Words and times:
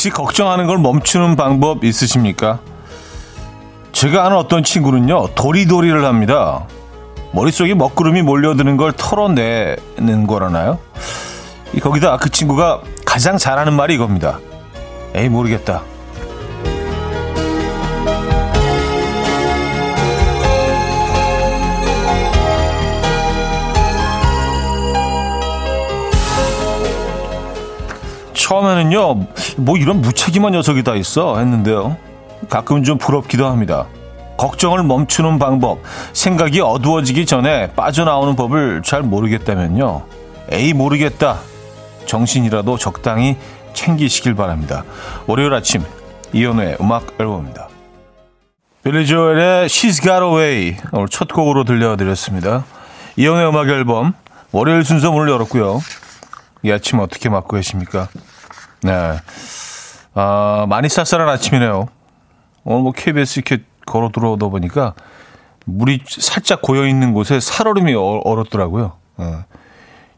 혹시 0.00 0.08
걱정하는 0.08 0.66
걸 0.66 0.78
멈추는 0.78 1.36
방법 1.36 1.84
있으십니까? 1.84 2.60
제가 3.92 4.24
아는 4.24 4.38
어떤 4.38 4.64
친구는요, 4.64 5.34
도리도리를 5.34 6.06
합니다. 6.06 6.64
머릿속에 7.32 7.74
먹구름이 7.74 8.22
몰려드는 8.22 8.78
걸 8.78 8.94
털어내는 8.94 10.26
거라나요? 10.26 10.78
거기다 11.82 12.16
그 12.16 12.30
친구가 12.30 12.80
가장 13.04 13.36
잘하는 13.36 13.74
말이 13.74 13.96
이겁니다. 13.96 14.38
에이, 15.14 15.28
모르겠다. 15.28 15.82
처음에는요, 28.50 29.26
뭐 29.58 29.76
이런 29.76 30.00
무책임한 30.00 30.50
녀석이 30.54 30.82
다 30.82 30.96
있어 30.96 31.38
했는데요. 31.38 31.96
가끔 32.48 32.82
좀 32.82 32.98
부럽기도 32.98 33.46
합니다. 33.46 33.86
걱정을 34.38 34.82
멈추는 34.82 35.38
방법, 35.38 35.78
생각이 36.14 36.60
어두워지기 36.60 37.26
전에 37.26 37.70
빠져나오는 37.74 38.34
법을 38.34 38.82
잘 38.84 39.02
모르겠다면요. 39.02 40.02
에이, 40.50 40.72
모르겠다. 40.72 41.38
정신이라도 42.06 42.76
적당히 42.76 43.36
챙기시길 43.72 44.34
바랍니다. 44.34 44.82
월요일 45.28 45.54
아침, 45.54 45.84
이연우의 46.32 46.78
음악 46.80 47.06
앨범입니다. 47.20 47.68
빌리 48.82 49.06
조엘의 49.06 49.68
She's 49.68 50.02
Got 50.02 50.24
Away 50.24 50.76
오늘 50.90 51.06
첫 51.08 51.28
곡으로 51.28 51.62
들려드렸습니다. 51.62 52.64
이연우의 53.14 53.48
음악 53.48 53.68
앨범 53.68 54.12
월요일 54.50 54.84
순서 54.84 55.12
문을 55.12 55.30
열었고요. 55.30 55.80
이 56.64 56.72
아침 56.72 56.98
어떻게 56.98 57.28
맞고 57.28 57.54
계십니까? 57.54 58.08
네. 58.82 59.18
아, 60.14 60.66
많이 60.68 60.88
쌀쌀한 60.88 61.28
아침이네요. 61.28 61.86
오늘 62.64 62.82
뭐 62.82 62.92
KBS 62.92 63.40
이렇게 63.40 63.62
걸어 63.86 64.10
들어오다 64.10 64.48
보니까 64.48 64.94
물이 65.66 66.02
살짝 66.06 66.62
고여 66.62 66.86
있는 66.86 67.12
곳에 67.12 67.40
살얼음이 67.40 67.94
얼었더라고요. 67.94 68.92
네. 69.16 69.38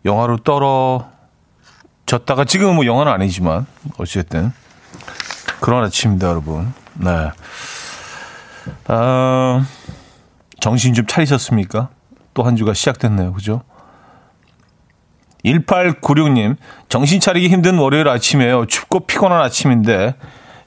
영하로 0.05 0.39
떨어졌다가 0.39 2.45
지금은 2.47 2.75
뭐 2.75 2.87
영하는 2.87 3.13
아니지만 3.13 3.67
어쨌든 3.99 4.53
그런 5.61 5.85
아침입니다, 5.85 6.29
여러분. 6.29 6.73
네. 6.95 7.31
아, 8.89 9.65
정신 10.61 10.95
좀 10.95 11.07
차리셨습니까? 11.07 11.89
또 12.35 12.45
한 12.45 12.57
주가 12.57 12.73
시작됐네요. 12.75 13.33
그죠? 13.35 13.63
1896님, 15.45 16.57
정신 16.89 17.21
차리기 17.21 17.49
힘든 17.49 17.79
월요일 17.79 18.09
아침이에요. 18.09 18.67
춥고 18.67 19.01
피곤한 19.01 19.41
아침인데, 19.41 20.15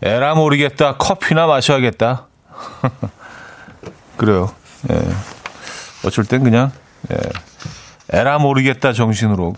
에라 0.01 0.35
모르겠다. 0.35 0.97
커피나 0.97 1.47
마셔야겠다. 1.47 2.27
그래요. 4.17 4.53
예. 4.91 4.99
어쩔 6.05 6.25
땐 6.25 6.43
그냥, 6.43 6.71
예. 7.11 7.17
에라 8.11 8.37
모르겠다 8.39 8.93
정신으로. 8.93 9.55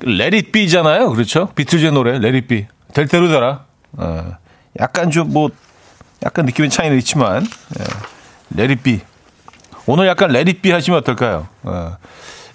let 0.00 0.31
it 0.31 0.52
be잖아요. 0.52 1.10
그렇죠? 1.10 1.48
비틀즈의 1.54 1.92
노래, 1.92 2.18
let 2.18 2.36
it 2.36 2.48
be. 2.48 2.66
될 2.92 3.08
대로 3.08 3.28
되라. 3.28 3.64
예. 4.00 4.24
약간 4.80 5.10
좀 5.10 5.32
뭐, 5.32 5.48
약간 6.24 6.44
느낌의 6.44 6.70
차이는 6.70 6.98
있지만, 6.98 7.46
예. 7.80 7.84
let 8.50 8.69
it 8.69 8.82
be. 8.82 9.00
오늘 9.86 10.06
약간 10.06 10.30
let 10.30 10.49
it 10.49 10.62
be 10.62 10.70
하시면 10.70 11.00
어떨까요? 11.00 11.48
예. 11.66 11.70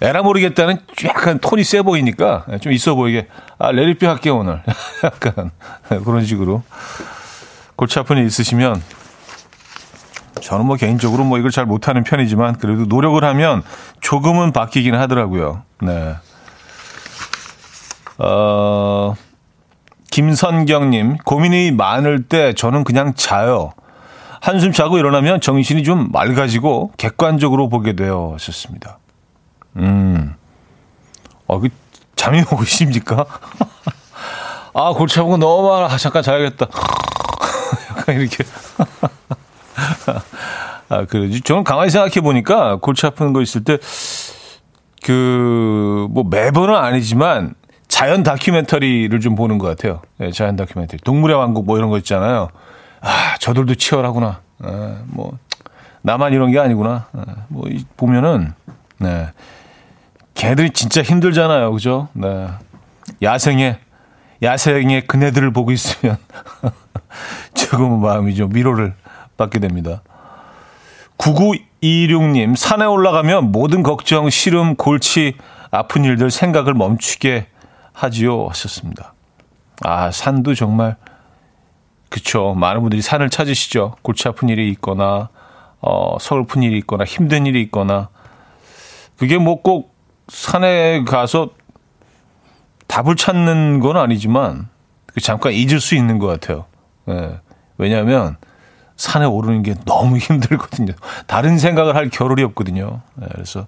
에라 0.02 0.22
모르겠다는 0.22 0.80
약간 1.04 1.38
톤이 1.38 1.62
세 1.62 1.80
보이니까 1.80 2.44
좀 2.60 2.72
있어 2.72 2.96
보이게 2.96 3.28
아 3.58 3.70
let 3.70 3.85
it 3.85 3.94
be 3.94 4.04
할게요 4.04 4.38
오늘 4.38 4.60
약간 5.04 5.52
그런 6.04 6.24
식으로 6.24 6.62
골치 7.76 8.00
아픈 8.00 8.18
일 8.18 8.26
있으시면 8.26 8.82
저는 10.40 10.66
뭐 10.66 10.76
개인적으로 10.76 11.22
뭐 11.24 11.38
이걸 11.38 11.50
잘 11.52 11.66
못하는 11.66 12.02
편이지만 12.02 12.58
그래도 12.58 12.84
노력을 12.84 13.22
하면 13.22 13.62
조금은 14.00 14.52
바뀌긴 14.52 14.94
하더라고요. 14.94 15.62
네. 15.80 16.14
어, 18.18 19.14
김선경님 20.10 21.18
고민이 21.18 21.70
많을 21.70 22.24
때 22.24 22.52
저는 22.54 22.84
그냥 22.84 23.14
자요. 23.14 23.72
한숨 24.40 24.72
자고 24.72 24.98
일어나면 24.98 25.40
정신이 25.40 25.84
좀 25.84 26.10
맑아지고 26.10 26.92
객관적으로 26.96 27.68
보게 27.68 27.94
되어 27.94 28.32
하셨습니다. 28.34 28.98
음. 29.76 30.34
어, 31.46 31.60
그, 31.60 31.68
잠이 32.16 32.40
오고 32.42 32.62
있습니까? 32.64 33.26
아, 34.74 34.92
골치 34.92 35.18
아프고 35.20 35.36
너무 35.36 35.68
많아. 35.68 35.92
아, 35.92 35.98
잠깐 35.98 36.22
자야겠다. 36.22 36.66
약간 37.90 38.20
이렇게. 38.20 38.44
아, 40.88 41.04
그러지. 41.06 41.40
저는 41.42 41.64
가만히 41.64 41.90
생각해 41.90 42.20
보니까 42.20 42.76
골치 42.76 43.06
아픈 43.06 43.32
거 43.32 43.42
있을 43.42 43.64
때, 43.64 43.78
그, 45.02 46.06
뭐 46.10 46.24
매번은 46.24 46.74
아니지만 46.74 47.54
자연 47.88 48.22
다큐멘터리를 48.22 49.18
좀 49.20 49.34
보는 49.34 49.58
것 49.58 49.66
같아요. 49.66 50.00
네, 50.18 50.30
자연 50.32 50.56
다큐멘터리. 50.56 51.00
동물의 51.02 51.36
왕국 51.36 51.66
뭐 51.66 51.76
이런 51.76 51.90
거 51.90 51.98
있잖아요. 51.98 52.48
아, 53.00 53.36
저들도 53.38 53.74
치열하구나. 53.74 54.40
아, 54.60 55.02
뭐, 55.06 55.36
나만 56.02 56.32
이런 56.32 56.50
게 56.50 56.58
아니구나. 56.58 57.06
아, 57.12 57.24
뭐, 57.48 57.68
보면은, 57.96 58.54
네. 58.98 59.28
걔들이 60.42 60.70
진짜 60.70 61.02
힘들잖아요. 61.02 61.70
그죠? 61.70 62.08
네. 62.14 62.48
야생의, 63.22 63.78
야생의 64.42 65.06
그네들을 65.06 65.52
보고 65.52 65.70
있으면 65.70 66.16
조금은 67.54 68.00
마음이 68.00 68.34
좀 68.34 68.52
위로를 68.52 68.96
받게 69.36 69.60
됩니다. 69.60 70.02
9926님, 71.18 72.56
산에 72.56 72.84
올라가면 72.84 73.52
모든 73.52 73.84
걱정, 73.84 74.30
시름, 74.30 74.74
골치, 74.74 75.34
아픈 75.70 76.04
일들 76.04 76.32
생각을 76.32 76.74
멈추게 76.74 77.46
하지요. 77.92 78.48
하셨습니다. 78.48 79.14
아, 79.84 80.10
산도 80.10 80.56
정말, 80.56 80.96
그쵸. 82.08 82.54
많은 82.54 82.80
분들이 82.80 83.00
산을 83.00 83.30
찾으시죠. 83.30 83.94
골치 84.02 84.26
아픈 84.26 84.48
일이 84.48 84.70
있거나, 84.70 85.28
어, 85.80 86.16
서글픈 86.18 86.64
일이 86.64 86.78
있거나, 86.78 87.04
힘든 87.04 87.46
일이 87.46 87.62
있거나. 87.62 88.08
그게 89.16 89.38
뭐 89.38 89.62
꼭 89.62 89.91
산에 90.28 91.04
가서 91.04 91.50
답을 92.86 93.16
찾는 93.16 93.80
건 93.80 93.96
아니지만 93.96 94.68
그 95.06 95.20
잠깐 95.20 95.52
잊을 95.52 95.80
수 95.80 95.94
있는 95.94 96.18
것 96.18 96.26
같아요. 96.26 96.66
예. 97.08 97.40
왜냐하면 97.78 98.36
산에 98.96 99.24
오르는 99.24 99.62
게 99.62 99.74
너무 99.84 100.18
힘들거든요. 100.18 100.92
다른 101.26 101.58
생각을 101.58 101.96
할 101.96 102.10
겨를이 102.10 102.42
없거든요. 102.44 103.00
예. 103.22 103.26
그래서 103.32 103.66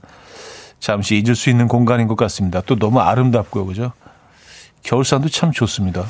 잠시 0.78 1.16
잊을 1.16 1.34
수 1.34 1.50
있는 1.50 1.68
공간인 1.68 2.06
것 2.06 2.16
같습니다. 2.16 2.60
또 2.60 2.76
너무 2.76 3.00
아름답고요, 3.00 3.66
그죠? 3.66 3.92
겨울산도 4.82 5.30
참 5.30 5.50
좋습니다. 5.50 6.04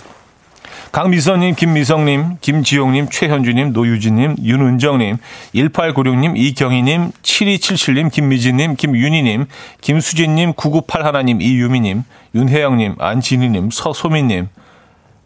강미선님, 0.95 1.57
김미성님, 1.57 2.39
김지용님, 2.41 3.09
최현주님, 3.11 3.73
노유진님, 3.73 4.37
윤은정님, 4.41 5.17
1896님, 5.53 6.37
이경희님, 6.37 7.11
7277님, 7.21 8.13
김미진님, 8.13 8.77
김윤희님, 8.77 9.47
김수진님, 9.81 10.53
9981님, 10.53 11.43
이유미님, 11.43 12.05
윤혜영님, 12.37 12.95
안진희님, 13.01 13.71
서소민님, 13.73 14.49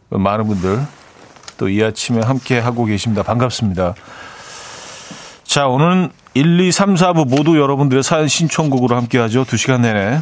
많은 0.08 0.46
분들 0.46 0.78
또 1.58 1.68
이 1.68 1.82
아침에 1.82 2.22
함께 2.22 2.58
하고 2.58 2.86
계십니다. 2.86 3.22
반갑습니다. 3.22 3.92
자, 5.44 5.66
오늘은 5.66 6.08
1, 6.32 6.60
2, 6.60 6.72
3, 6.72 6.94
4부 6.94 7.28
모두 7.28 7.58
여러분들의 7.58 8.02
사연 8.02 8.26
신청곡으로 8.26 8.96
함께 8.96 9.18
하죠. 9.18 9.44
2시간 9.44 9.82
내내 9.82 10.20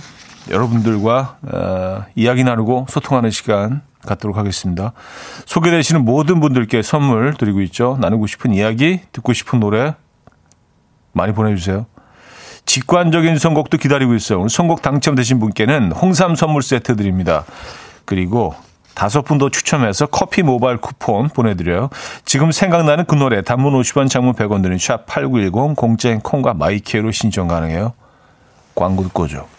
여러분들과 0.50 1.36
어, 1.42 2.04
이야기 2.16 2.42
나누고 2.42 2.86
소통하는 2.90 3.30
시간 3.30 3.82
갖도록 4.06 4.36
하겠습니다. 4.38 4.92
소개되시는 5.44 6.04
모든 6.04 6.40
분들께 6.40 6.82
선물 6.82 7.34
드리고 7.34 7.60
있죠. 7.62 7.98
나누고 8.00 8.26
싶은 8.26 8.54
이야기, 8.54 9.00
듣고 9.12 9.32
싶은 9.32 9.60
노래 9.60 9.94
많이 11.12 11.32
보내주세요. 11.32 11.86
직관적인 12.64 13.38
선곡도 13.38 13.78
기다리고 13.78 14.14
있어요. 14.14 14.38
오늘 14.38 14.50
선곡 14.50 14.82
당첨되신 14.82 15.38
분께는 15.38 15.92
홍삼 15.92 16.34
선물 16.34 16.62
세트 16.62 16.96
드립니다. 16.96 17.44
그리고 18.04 18.54
다섯 18.94 19.22
분 19.22 19.36
더 19.38 19.50
추첨해서 19.50 20.06
커피 20.06 20.42
모바일 20.42 20.78
쿠폰 20.78 21.28
보내드려요. 21.28 21.90
지금 22.24 22.50
생각나는 22.50 23.04
그 23.04 23.14
노래 23.14 23.42
단문 23.42 23.74
50원 23.74 24.08
장문 24.08 24.32
100원 24.34 24.62
드는 24.62 24.78
샵8910 24.78 25.76
공짜인 25.76 26.20
콩과 26.20 26.54
my 26.54 26.77
K로 26.77 27.12
신청 27.12 27.46
가능해요. 27.46 27.92
광고 28.74 29.02
듣고 29.02 29.24
오죠. 29.24 29.55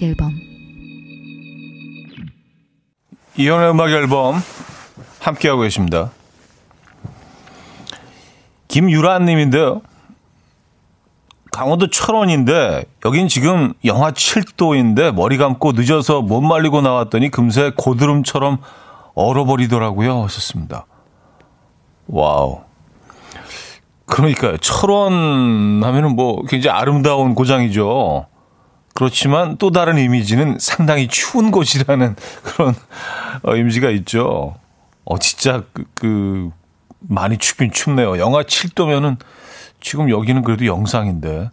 음악 0.00 0.02
앨범 0.02 0.40
이현우의 3.36 3.70
음악 3.70 3.90
앨범 3.90 4.42
함께하고 5.20 5.62
계십니다. 5.62 6.10
김유란 8.68 9.24
님인데요. 9.24 9.82
강원도 11.52 11.90
철원인데 11.90 12.84
여긴 13.04 13.28
지금 13.28 13.74
영하 13.84 14.12
7도인데 14.12 15.12
머리 15.12 15.36
감고 15.36 15.72
늦어서 15.72 16.22
못 16.22 16.40
말리고 16.40 16.80
나왔더니 16.80 17.30
금세 17.30 17.72
고드름처럼 17.76 18.58
얼어버리더라고요. 19.14 20.24
하셨습니다. 20.24 20.86
wow. 22.06 22.62
그러니까요. 24.06 24.56
철원 24.58 25.82
하면은 25.82 26.16
뭐 26.16 26.42
굉장히 26.46 26.78
아름다운 26.78 27.34
고장이죠. 27.34 28.29
그렇지만 28.94 29.56
또 29.58 29.70
다른 29.70 29.98
이미지는 29.98 30.56
상당히 30.58 31.08
추운 31.08 31.50
곳이라는 31.50 32.16
그런 32.42 32.74
어, 33.42 33.56
이미지가 33.56 33.90
있죠. 33.90 34.56
어, 35.04 35.18
진짜 35.18 35.64
그, 35.72 35.84
그 35.94 36.50
많이 37.00 37.38
춥긴 37.38 37.72
춥네요. 37.72 38.18
영하 38.18 38.42
7도면은 38.42 39.16
지금 39.80 40.10
여기는 40.10 40.42
그래도 40.42 40.66
영상인데. 40.66 41.50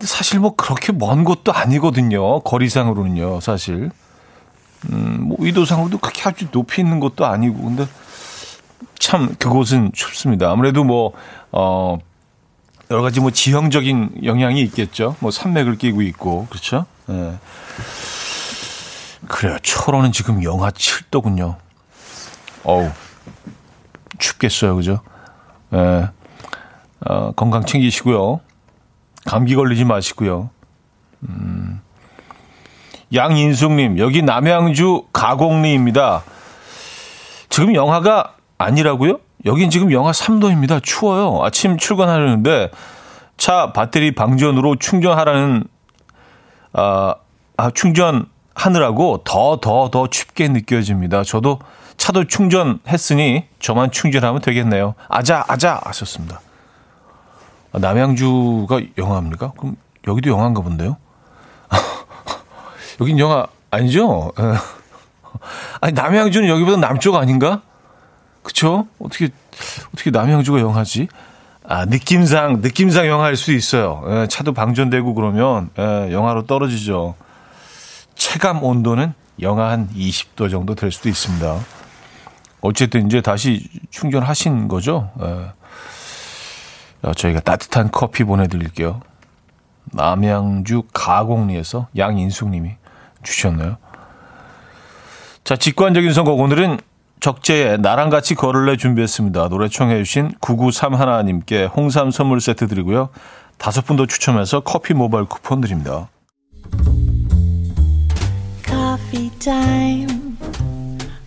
사실 0.00 0.38
뭐 0.38 0.54
그렇게 0.54 0.92
먼 0.92 1.24
곳도 1.24 1.52
아니거든요. 1.52 2.40
거리상으로는요, 2.40 3.40
사실. 3.40 3.90
음, 4.90 5.18
뭐 5.22 5.36
위도상으로도 5.40 5.98
그렇게 5.98 6.28
아주 6.28 6.50
높이 6.50 6.82
있는 6.82 7.00
곳도 7.00 7.26
아니고. 7.26 7.62
근데 7.62 7.86
참 8.98 9.34
그곳은 9.38 9.92
춥습니다. 9.92 10.50
아무래도 10.50 10.84
뭐, 10.84 11.12
어, 11.50 11.98
여러 12.90 13.02
가지 13.02 13.20
뭐 13.20 13.30
지형적인 13.30 14.24
영향이 14.24 14.60
있겠죠. 14.62 15.16
뭐 15.20 15.30
산맥을 15.30 15.76
끼고 15.76 16.02
있고, 16.02 16.46
그렇죠? 16.48 16.86
예. 17.10 17.34
그래요. 19.28 19.58
철원은 19.62 20.12
지금 20.12 20.42
영하 20.42 20.70
7도군요. 20.70 21.56
어우, 22.64 22.90
춥겠어요. 24.18 24.76
그죠? 24.76 25.00
예. 25.74 26.08
어, 27.06 27.32
건강 27.32 27.64
챙기시고요. 27.64 28.40
감기 29.26 29.54
걸리지 29.54 29.84
마시고요. 29.84 30.50
음. 31.28 31.80
양인숙님, 33.14 33.98
여기 33.98 34.22
남양주 34.22 35.08
가곡리입니다. 35.12 36.24
지금 37.48 37.74
영하가 37.74 38.34
아니라고요? 38.58 39.20
여긴 39.44 39.70
지금 39.70 39.92
영하 39.92 40.10
3도입니다. 40.10 40.82
추워요. 40.82 41.42
아침 41.42 41.76
출근하려는데 41.76 42.70
차 43.36 43.72
배터리 43.72 44.14
방전으로 44.14 44.76
충전하라는 44.76 45.64
아, 46.72 47.14
아 47.56 47.70
충전하느라고 47.70 49.22
더 49.24 49.58
더더 49.60 50.08
춥게 50.08 50.48
느껴집니다. 50.48 51.22
저도 51.22 51.60
차도 51.96 52.24
충전했으니 52.26 53.46
저만 53.60 53.90
충전하면 53.90 54.40
되겠네요. 54.40 54.94
아자 55.08 55.44
아자 55.48 55.80
하셨습니다. 55.84 56.40
아, 57.72 57.78
남양주가 57.78 58.80
영화입니까? 58.96 59.52
그럼 59.56 59.76
여기도 60.06 60.30
영화인가 60.30 60.62
본데요? 60.62 60.96
여긴 63.00 63.18
영화 63.18 63.46
아니죠? 63.70 64.32
아니 65.80 65.92
남양주는 65.92 66.48
여기보다 66.48 66.78
남쪽 66.78 67.16
아닌가? 67.16 67.62
그쵸? 68.48 68.86
어떻게, 68.98 69.28
어떻게 69.92 70.10
남양주가 70.10 70.58
영하지? 70.58 71.08
아, 71.64 71.84
느낌상, 71.84 72.62
느낌상 72.62 73.06
영하일 73.06 73.36
수 73.36 73.52
있어요. 73.52 74.02
예, 74.08 74.26
차도 74.26 74.54
방전되고 74.54 75.12
그러면, 75.12 75.68
예, 75.78 76.10
영하로 76.10 76.46
떨어지죠. 76.46 77.14
체감 78.14 78.64
온도는 78.64 79.12
영하 79.42 79.68
한 79.68 79.90
20도 79.90 80.50
정도 80.50 80.74
될 80.74 80.90
수도 80.90 81.10
있습니다. 81.10 81.58
어쨌든 82.62 83.06
이제 83.06 83.20
다시 83.20 83.68
충전하신 83.90 84.66
거죠. 84.68 85.10
예. 85.20 87.12
저희가 87.12 87.40
따뜻한 87.40 87.90
커피 87.92 88.24
보내드릴게요. 88.24 89.02
남양주 89.92 90.84
가곡리에서 90.94 91.88
양인숙님이 91.98 92.76
주셨네요. 93.22 93.76
자, 95.44 95.56
직관적인 95.56 96.14
선곡 96.14 96.40
오늘은 96.40 96.78
적재의 97.20 97.78
나랑 97.78 98.10
같이 98.10 98.34
걸을래 98.34 98.76
준비했습니다. 98.76 99.48
노래 99.48 99.68
청해 99.68 100.02
주신 100.02 100.32
9931님께 100.40 101.74
홍삼 101.74 102.10
선물 102.10 102.40
세트 102.40 102.68
드리고요. 102.68 103.08
다섯 103.58 103.84
분 103.84 103.96
더 103.96 104.06
추첨해서 104.06 104.60
커피 104.60 104.94
모바일 104.94 105.24
쿠폰 105.26 105.60
드립니다. 105.60 106.08
Coffee 108.64 109.30
time. 109.40 110.36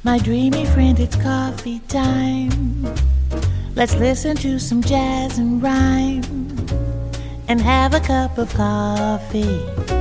My 0.06 0.18
dreamy 0.20 0.64
friend, 0.64 1.00
it's 1.00 1.16
coffee 1.22 1.80
time. 1.88 2.88
Let's 3.76 3.96
listen 3.96 4.36
to 4.38 4.56
some 4.58 4.82
jazz 4.82 5.40
and 5.40 5.62
rhyme 5.62 6.24
and 7.48 7.62
have 7.62 7.94
a 7.94 8.02
cup 8.02 8.38
of 8.38 8.54
coffee. 8.56 10.01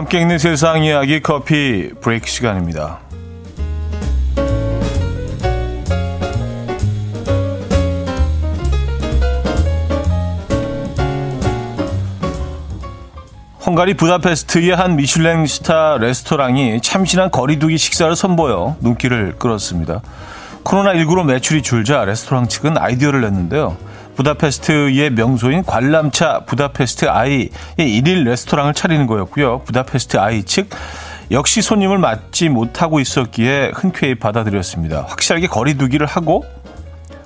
함께 0.00 0.18
있는 0.18 0.38
세상 0.38 0.82
이야기 0.82 1.20
커피 1.20 1.90
브레이크 2.00 2.26
시간입니다. 2.26 3.00
헝가리 13.66 13.92
부다페스트의 13.92 14.70
한 14.70 14.96
미슐랭 14.96 15.44
스타 15.44 15.98
레스토랑이 15.98 16.80
참신한 16.80 17.30
거리두기 17.30 17.76
식사를 17.76 18.16
선보여 18.16 18.76
눈길을 18.80 19.34
끌었습니다. 19.38 20.00
코로나19로 20.64 21.26
매출이 21.26 21.60
줄자 21.60 22.06
레스토랑 22.06 22.48
측은 22.48 22.78
아이디어를 22.78 23.20
냈는데요. 23.20 23.76
부다페스트의 24.20 25.10
명소인 25.10 25.64
관람차 25.64 26.40
부다페스트 26.44 27.08
아이의 27.08 27.48
일일 27.78 28.24
레스토랑을 28.24 28.74
차리는 28.74 29.06
거였고요. 29.06 29.60
부다페스트 29.60 30.18
아이 30.18 30.42
측 30.42 30.68
역시 31.30 31.62
손님을 31.62 31.96
맞지 31.98 32.50
못하고 32.50 33.00
있었기에 33.00 33.72
흔쾌히 33.74 34.16
받아들였습니다. 34.16 35.06
확실하게 35.08 35.46
거리두기를 35.46 36.06
하고 36.06 36.44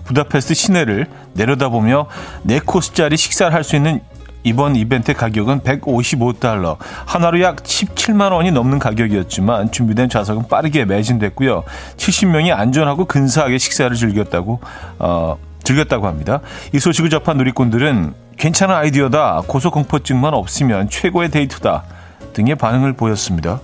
부다페스트 0.05 0.55
시내를 0.55 1.07
내려다보며 1.33 2.07
네 2.43 2.61
코스짜리 2.61 3.17
식사를 3.17 3.53
할 3.53 3.65
수 3.65 3.75
있는 3.77 4.01
이번 4.47 4.77
이벤트 4.77 5.15
가격은 5.15 5.61
155달러, 5.61 6.77
하나로 7.07 7.41
약 7.41 7.63
17만 7.63 8.31
원이 8.31 8.53
넘는 8.53 8.79
가격이었지만 8.79 9.73
준비된 9.73 10.11
좌석은 10.11 10.49
빠르게 10.49 10.85
매진됐고요. 10.85 11.65
70명이 11.97 12.55
안전하고 12.55 13.07
근사하게 13.07 13.57
식사를 13.57 13.97
즐겼다고 13.97 14.61
어, 14.99 15.39
즐겼다고 15.65 16.07
합니다. 16.07 16.41
이 16.73 16.79
소식을 16.79 17.11
접한 17.11 17.37
누리꾼들은 17.39 18.15
괜찮은 18.37 18.75
아이디어다, 18.75 19.43
고소공포증만 19.47 20.35
없으면 20.35 20.89
최고의 20.91 21.31
데이트다 21.31 21.85
등의 22.33 22.57
반응을 22.57 22.93
보였습니다. 22.95 23.61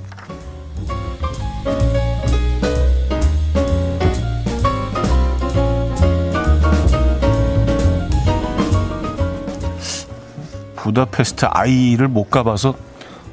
부다페스트 10.77 11.47
아이를 11.51 12.09
못 12.09 12.31
가봐서 12.31 12.75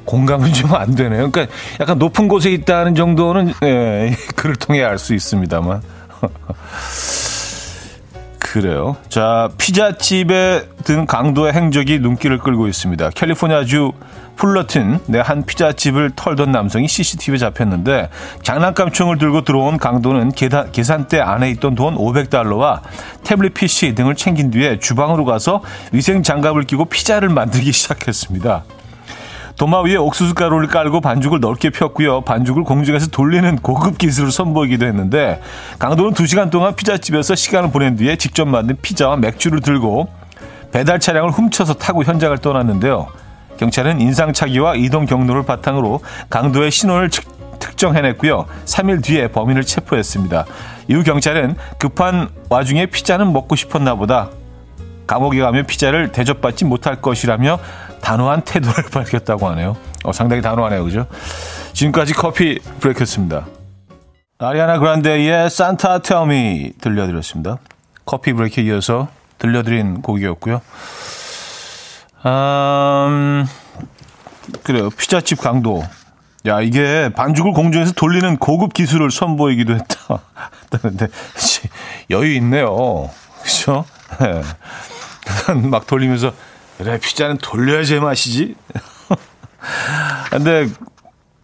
공감은 0.04 0.52
좀 0.52 0.74
안 0.74 0.94
되네요. 0.94 1.30
그러니까 1.30 1.54
약간 1.80 1.98
높은 1.98 2.28
곳에 2.28 2.50
있다는 2.50 2.94
정도는 2.94 3.52
예, 3.64 4.16
글을 4.36 4.56
통해 4.56 4.82
알 4.82 4.98
수 4.98 5.14
있습니다만. 5.14 5.82
그래요. 8.52 8.96
자, 9.08 9.50
피자집에 9.58 10.68
든 10.84 11.06
강도의 11.06 11.52
행적이 11.52 11.98
눈길을 11.98 12.38
끌고 12.38 12.66
있습니다. 12.66 13.10
캘리포니아주 13.10 13.92
풀러튼 14.36 15.00
내 15.06 15.20
한 15.20 15.44
피자집을 15.44 16.12
털던 16.16 16.52
남성이 16.52 16.88
CCTV에 16.88 17.36
잡혔는데 17.38 18.08
장난감 18.42 18.90
총을 18.90 19.18
들고 19.18 19.42
들어온 19.42 19.76
강도는 19.76 20.32
계단, 20.32 20.72
계산대 20.72 21.20
안에 21.20 21.50
있던 21.50 21.74
돈 21.74 21.96
500달러와 21.96 22.80
태블릿 23.24 23.52
PC 23.52 23.94
등을 23.94 24.14
챙긴 24.14 24.50
뒤에 24.50 24.78
주방으로 24.78 25.24
가서 25.26 25.60
위생 25.92 26.22
장갑을 26.22 26.62
끼고 26.62 26.86
피자를 26.86 27.28
만들기 27.28 27.72
시작했습니다. 27.72 28.64
도마 29.58 29.82
위에 29.82 29.96
옥수수 29.96 30.34
가루를 30.34 30.68
깔고 30.68 31.00
반죽을 31.00 31.40
넓게 31.40 31.70
폈고요. 31.70 32.20
반죽을 32.20 32.62
공중에서 32.62 33.08
돌리는 33.08 33.56
고급 33.56 33.98
기술을 33.98 34.30
선보이기도 34.30 34.86
했는데 34.86 35.42
강도는 35.80 36.12
2시간 36.12 36.48
동안 36.48 36.76
피자집에서 36.76 37.34
시간을 37.34 37.72
보낸 37.72 37.96
뒤에 37.96 38.14
직접 38.14 38.46
만든 38.46 38.76
피자와 38.80 39.16
맥주를 39.16 39.60
들고 39.60 40.08
배달 40.70 41.00
차량을 41.00 41.30
훔쳐서 41.30 41.74
타고 41.74 42.04
현장을 42.04 42.38
떠났는데요. 42.38 43.08
경찰은 43.58 44.00
인상착의와 44.00 44.76
이동 44.76 45.06
경로를 45.06 45.42
바탕으로 45.42 46.02
강도의 46.30 46.70
신원을 46.70 47.10
특정해냈고요. 47.58 48.46
3일 48.64 49.02
뒤에 49.02 49.26
범인을 49.28 49.64
체포했습니다. 49.64 50.44
이후 50.86 51.02
경찰은 51.02 51.56
급한 51.78 52.28
와중에 52.48 52.86
피자는 52.86 53.32
먹고 53.32 53.56
싶었나 53.56 53.96
보다. 53.96 54.30
감옥에 55.08 55.40
가면 55.40 55.66
피자를 55.66 56.12
대접받지 56.12 56.64
못할 56.64 57.00
것이라며 57.00 57.58
단호한 58.00 58.42
태도를 58.42 58.84
밝혔다고 58.92 59.48
하네요. 59.50 59.76
어, 60.04 60.12
상당히 60.12 60.42
단호하네요. 60.42 60.84
그죠? 60.84 61.06
지금까지 61.72 62.14
커피 62.14 62.58
브레이크였습니다. 62.80 63.46
아리아나 64.38 64.78
그란데의 64.78 65.50
산타 65.50 66.00
텔미 66.00 66.74
들려드렸습니다. 66.80 67.58
커피 68.04 68.32
브레이크에 68.32 68.64
이어서 68.64 69.08
들려드린 69.38 70.02
곡이었고요. 70.02 70.60
음, 72.26 73.46
그래요. 74.62 74.90
피자집 74.90 75.40
강도. 75.40 75.82
야, 76.46 76.60
이게 76.60 77.10
반죽을 77.14 77.52
공중에서 77.52 77.92
돌리는 77.92 78.36
고급 78.38 78.72
기술을 78.72 79.10
선보이기도 79.10 79.74
했다. 79.74 80.20
했다는데, 80.72 81.08
여유 82.10 82.34
있네요. 82.36 83.10
그죠? 83.42 83.84
네. 84.20 84.42
막 85.68 85.86
돌리면서, 85.86 86.32
그래, 86.78 86.98
피자는 86.98 87.38
돌려야 87.38 87.82
제맛이지? 87.82 88.54
근데, 90.30 90.68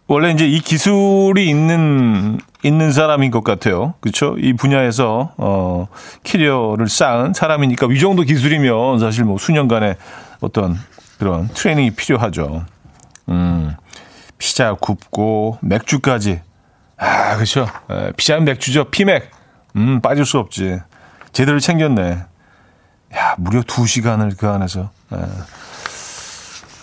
원래 0.07 0.31
이제 0.31 0.47
이 0.47 0.59
기술이 0.59 1.49
있는, 1.49 2.39
있는 2.63 2.91
사람인 2.91 3.31
것 3.31 3.43
같아요. 3.43 3.95
그렇죠? 3.99 4.35
이 4.39 4.53
분야에서, 4.53 5.33
어, 5.37 5.87
키리어를 6.23 6.87
쌓은 6.87 7.33
사람이니까 7.33 7.87
이 7.91 7.99
정도 7.99 8.23
기술이면 8.23 8.99
사실 8.99 9.25
뭐 9.25 9.37
수년간의 9.37 9.97
어떤 10.39 10.77
그런 11.19 11.49
트레이닝이 11.49 11.91
필요하죠. 11.91 12.65
음, 13.29 13.75
피자 14.37 14.73
굽고 14.73 15.57
맥주까지. 15.61 16.41
아, 16.97 17.35
그렇죠. 17.35 17.67
에, 17.89 18.11
피자는 18.15 18.45
맥주죠. 18.45 18.85
피맥. 18.85 19.31
음, 19.75 19.99
빠질 20.01 20.25
수 20.25 20.37
없지. 20.39 20.79
제대로 21.33 21.59
챙겼네. 21.59 22.23
야, 23.13 23.35
무려 23.37 23.61
두 23.61 23.85
시간을 23.85 24.35
그 24.37 24.47
안에서. 24.47 24.89
에. 25.13 25.17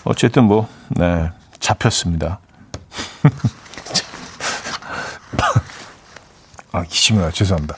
어쨌든 0.05 0.45
뭐, 0.45 0.69
네, 0.91 1.31
잡혔습니다. 1.61 2.41
아, 6.73 6.83
기침이요. 6.83 7.31
죄송합니다. 7.33 7.77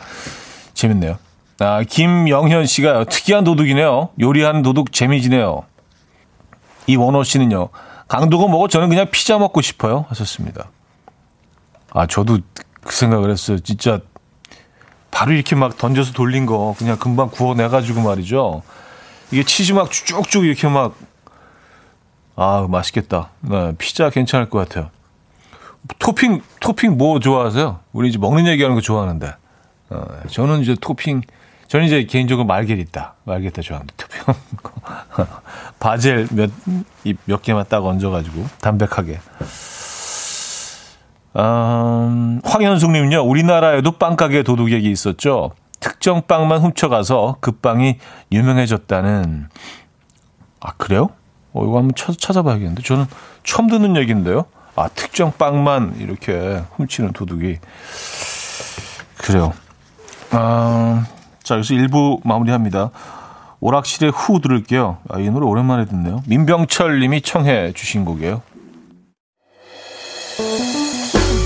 재밌네요. 0.74 1.18
아, 1.60 1.82
김영현 1.82 2.66
씨가 2.66 3.04
특이한 3.04 3.44
도둑이네요. 3.44 4.10
요리하는 4.20 4.62
도둑 4.62 4.92
재미지네요. 4.92 5.64
이원호 6.86 7.24
씨는요. 7.24 7.70
강도가 8.08 8.46
먹어 8.48 8.68
저는 8.68 8.88
그냥 8.88 9.10
피자 9.10 9.38
먹고 9.38 9.60
싶어요. 9.60 10.04
하셨습니다. 10.08 10.70
아, 11.92 12.06
저도 12.06 12.38
그 12.82 12.94
생각을 12.94 13.30
했어요. 13.30 13.58
진짜 13.60 14.00
바로 15.14 15.32
이렇게 15.32 15.54
막 15.54 15.78
던져서 15.78 16.12
돌린 16.12 16.44
거 16.44 16.74
그냥 16.76 16.98
금방 16.98 17.30
구워내가지고 17.30 18.02
말이죠. 18.02 18.62
이게 19.30 19.44
치즈 19.44 19.72
막 19.72 19.88
쭉쭉 19.92 20.44
이렇게 20.44 20.66
막, 20.66 20.96
아, 22.34 22.66
맛있겠다. 22.68 23.30
네, 23.40 23.74
피자 23.78 24.10
괜찮을 24.10 24.50
것 24.50 24.58
같아요. 24.58 24.90
토핑, 26.00 26.42
토핑 26.58 26.98
뭐 26.98 27.20
좋아하세요? 27.20 27.78
우리 27.92 28.08
이제 28.08 28.18
먹는 28.18 28.48
얘기 28.48 28.62
하는 28.64 28.74
거 28.74 28.80
좋아하는데. 28.80 29.34
어, 29.90 30.04
저는 30.30 30.62
이제 30.62 30.74
토핑, 30.80 31.22
저는 31.68 31.86
이제 31.86 32.04
개인적으로 32.06 32.44
말게리타, 32.46 33.14
말게리타 33.22 33.62
좋아합니다. 33.62 33.94
토핑. 33.96 34.34
바젤 35.78 36.26
몇, 36.32 36.50
몇 37.24 37.40
개만 37.40 37.66
딱 37.68 37.84
얹어가지고, 37.86 38.46
담백하게. 38.60 39.20
음, 41.36 42.40
황현숙님은요, 42.44 43.20
우리나라에도 43.20 43.92
빵가게 43.92 44.42
도둑얘기 44.42 44.90
있었죠. 44.90 45.50
특정 45.80 46.22
빵만 46.26 46.60
훔쳐가서 46.60 47.38
그 47.40 47.52
빵이 47.52 47.98
유명해졌다는. 48.32 49.48
아, 50.60 50.72
그래요? 50.76 51.10
어, 51.52 51.64
이거 51.64 51.78
한번 51.78 51.92
찾, 51.96 52.16
찾아봐야겠는데. 52.18 52.82
저는 52.82 53.06
처음 53.42 53.68
듣는 53.68 53.96
얘기인데요. 53.96 54.46
아, 54.76 54.88
특정 54.88 55.32
빵만 55.36 55.96
이렇게 55.98 56.62
훔치는 56.76 57.12
도둑이. 57.12 57.58
그래요. 59.18 59.52
아, 60.30 61.06
자, 61.42 61.56
여기서 61.56 61.74
1부 61.74 62.20
마무리합니다. 62.24 62.90
오락실의 63.60 64.12
후 64.14 64.40
들을게요. 64.40 64.98
아, 65.08 65.18
이 65.18 65.28
노래 65.30 65.46
오랜만에 65.46 65.84
듣네요. 65.86 66.22
민병철 66.26 67.00
님이 67.00 67.20
청해 67.20 67.72
주신 67.72 68.04
곡이에요. 68.04 68.42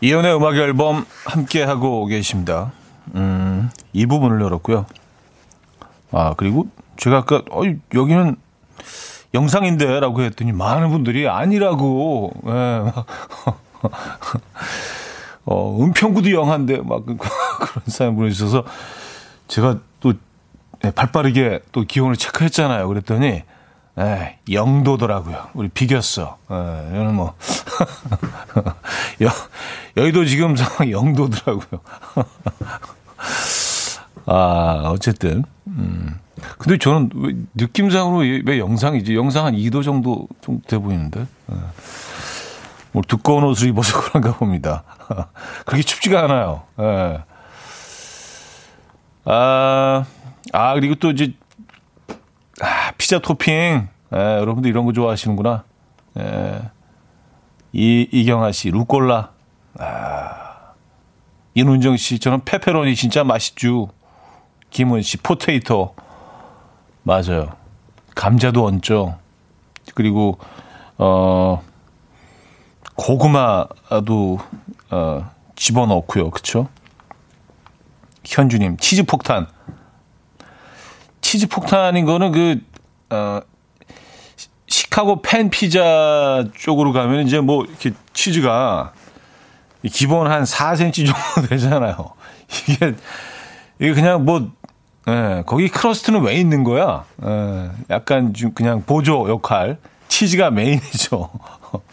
이연의 0.00 0.36
음악 0.36 0.56
앨범 0.56 1.04
함께 1.24 1.62
하고 1.62 2.06
계십니다. 2.06 2.72
음, 3.14 3.70
이 3.92 4.06
부분을 4.06 4.40
열었고요. 4.40 4.86
아, 6.12 6.34
그리고 6.36 6.68
제가 6.96 7.18
아까 7.18 7.42
어, 7.50 7.62
여기는 7.94 8.36
영상인데라고 9.34 10.22
했더니 10.22 10.52
많은 10.52 10.90
분들이 10.90 11.28
아니라고. 11.28 12.32
예. 12.46 12.92
어, 15.44 15.82
은평구도 15.82 16.30
영한데 16.30 16.78
막 16.84 17.04
그런 17.06 17.18
사연 17.86 18.14
보내 18.16 18.30
주셔서 18.30 18.64
제가 19.48 19.78
또 20.00 20.12
예, 20.84 20.90
발빠르게 20.90 21.60
또 21.72 21.82
기온을 21.82 22.16
체크했잖아요. 22.16 22.86
그랬더니 22.86 23.42
에 23.98 24.38
영도더라고요. 24.50 25.48
우리 25.54 25.68
비겼어. 25.68 26.38
에, 26.50 26.54
이거는 26.94 27.14
뭐 27.14 27.34
여, 29.22 29.28
여의도 29.96 30.24
지금 30.24 30.56
상황 30.56 30.90
영도더라고요. 30.90 31.80
아 34.26 34.82
어쨌든 34.92 35.44
음. 35.66 36.18
근데 36.58 36.78
저는 36.78 37.10
왜, 37.14 37.34
느낌상으로 37.54 38.18
왜 38.46 38.58
영상이지? 38.58 39.14
영상 39.16 39.46
한 39.46 39.54
2도 39.54 39.82
정도 39.82 40.28
좀 40.40 40.60
돼 40.66 40.78
보이는데. 40.78 41.20
에. 41.22 41.54
뭐 42.92 43.02
두꺼운 43.06 43.44
옷을 43.44 43.68
입어서 43.68 44.00
그런가 44.00 44.36
봅니다. 44.36 44.82
그렇게 45.66 45.82
춥지가 45.82 46.24
않아요. 46.24 46.62
에. 46.78 47.18
아, 49.24 50.04
아 50.52 50.74
그리고 50.74 50.94
또 50.94 51.10
이제 51.10 51.32
아, 52.60 52.92
피자 52.98 53.18
토핑. 53.18 53.88
예, 54.14 54.16
여러분들 54.16 54.70
이런 54.70 54.84
거 54.84 54.92
좋아하시는구나. 54.92 55.64
예. 56.18 56.62
이, 57.72 58.08
이경아 58.10 58.52
씨, 58.52 58.70
루꼴라. 58.70 59.30
아. 59.78 60.72
이문정 61.54 61.96
씨, 61.96 62.18
저는 62.18 62.44
페페로니 62.44 62.94
진짜 62.94 63.24
맛있죠. 63.24 63.88
김은 64.70 65.02
씨, 65.02 65.16
포테이토. 65.18 65.94
맞아요. 67.02 67.52
감자도 68.14 68.64
얹죠. 68.64 69.18
그리고, 69.94 70.38
어, 70.98 71.62
고구마도, 72.94 74.38
어, 74.90 75.30
집어넣고요. 75.56 76.30
그쵸? 76.30 76.68
현주님, 78.24 78.76
치즈 78.76 79.04
폭탄. 79.04 79.46
치즈 81.28 81.46
폭탄인 81.48 82.06
거는 82.06 82.32
그, 82.32 82.58
어, 83.10 83.42
시카고 84.66 85.20
팬 85.20 85.50
피자 85.50 86.42
쪽으로 86.56 86.94
가면 86.94 87.26
이제 87.26 87.38
뭐 87.38 87.66
이렇게 87.66 87.90
치즈가 88.14 88.94
기본 89.92 90.30
한 90.30 90.44
4cm 90.44 90.94
정도 91.06 91.12
되잖아요. 91.48 92.12
이게, 92.70 92.94
이게 93.78 93.92
그냥 93.92 94.24
뭐, 94.24 94.50
예, 95.06 95.42
거기 95.44 95.68
crust는 95.68 96.22
왜 96.22 96.36
있는 96.36 96.64
거야? 96.64 97.04
예, 97.22 97.72
약간 97.90 98.32
좀 98.32 98.54
그냥 98.54 98.82
보조 98.86 99.28
역할. 99.28 99.76
치즈가 100.08 100.50
메인이죠. 100.50 101.28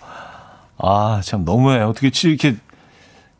아, 0.79 1.19
참 1.25 1.43
너무해. 1.43 1.81
어떻게 1.81 2.09
치즈 2.09 2.27
이렇게, 2.27 2.57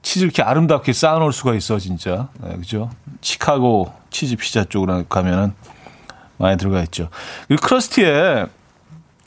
치즈 0.01 0.25
이렇게 0.25 0.43
아름답게 0.43 0.91
쌓아놓을 0.91 1.31
수가 1.31 1.55
있어, 1.55 1.79
진짜. 1.79 2.27
예, 2.45 2.57
그죠? 2.57 2.89
시카고 3.21 3.93
치즈 4.09 4.35
피자 4.35 4.65
쪽으로 4.65 5.05
가면은 5.05 5.53
많이 6.37 6.57
들어가 6.57 6.81
있죠. 6.83 7.09
그리고 7.47 7.65
crust에 7.65 8.45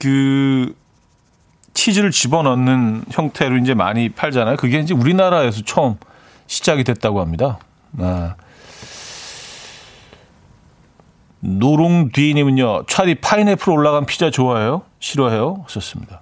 그 0.00 0.74
치즈를 1.74 2.10
집어넣는 2.10 3.04
형태로 3.10 3.56
이제 3.58 3.74
많이 3.74 4.08
팔잖아요. 4.08 4.56
그게 4.56 4.78
이제 4.80 4.94
우리나라에서 4.94 5.62
처음 5.64 5.96
시작이 6.46 6.84
됐다고 6.84 7.20
합니다. 7.20 7.58
아. 7.98 8.34
노롱뒤님은요, 11.40 12.86
차디 12.86 13.16
파인애플 13.16 13.72
올라간 13.72 14.06
피자 14.06 14.30
좋아해요? 14.30 14.82
싫어해요? 14.98 15.62
하셨습니다. 15.66 16.20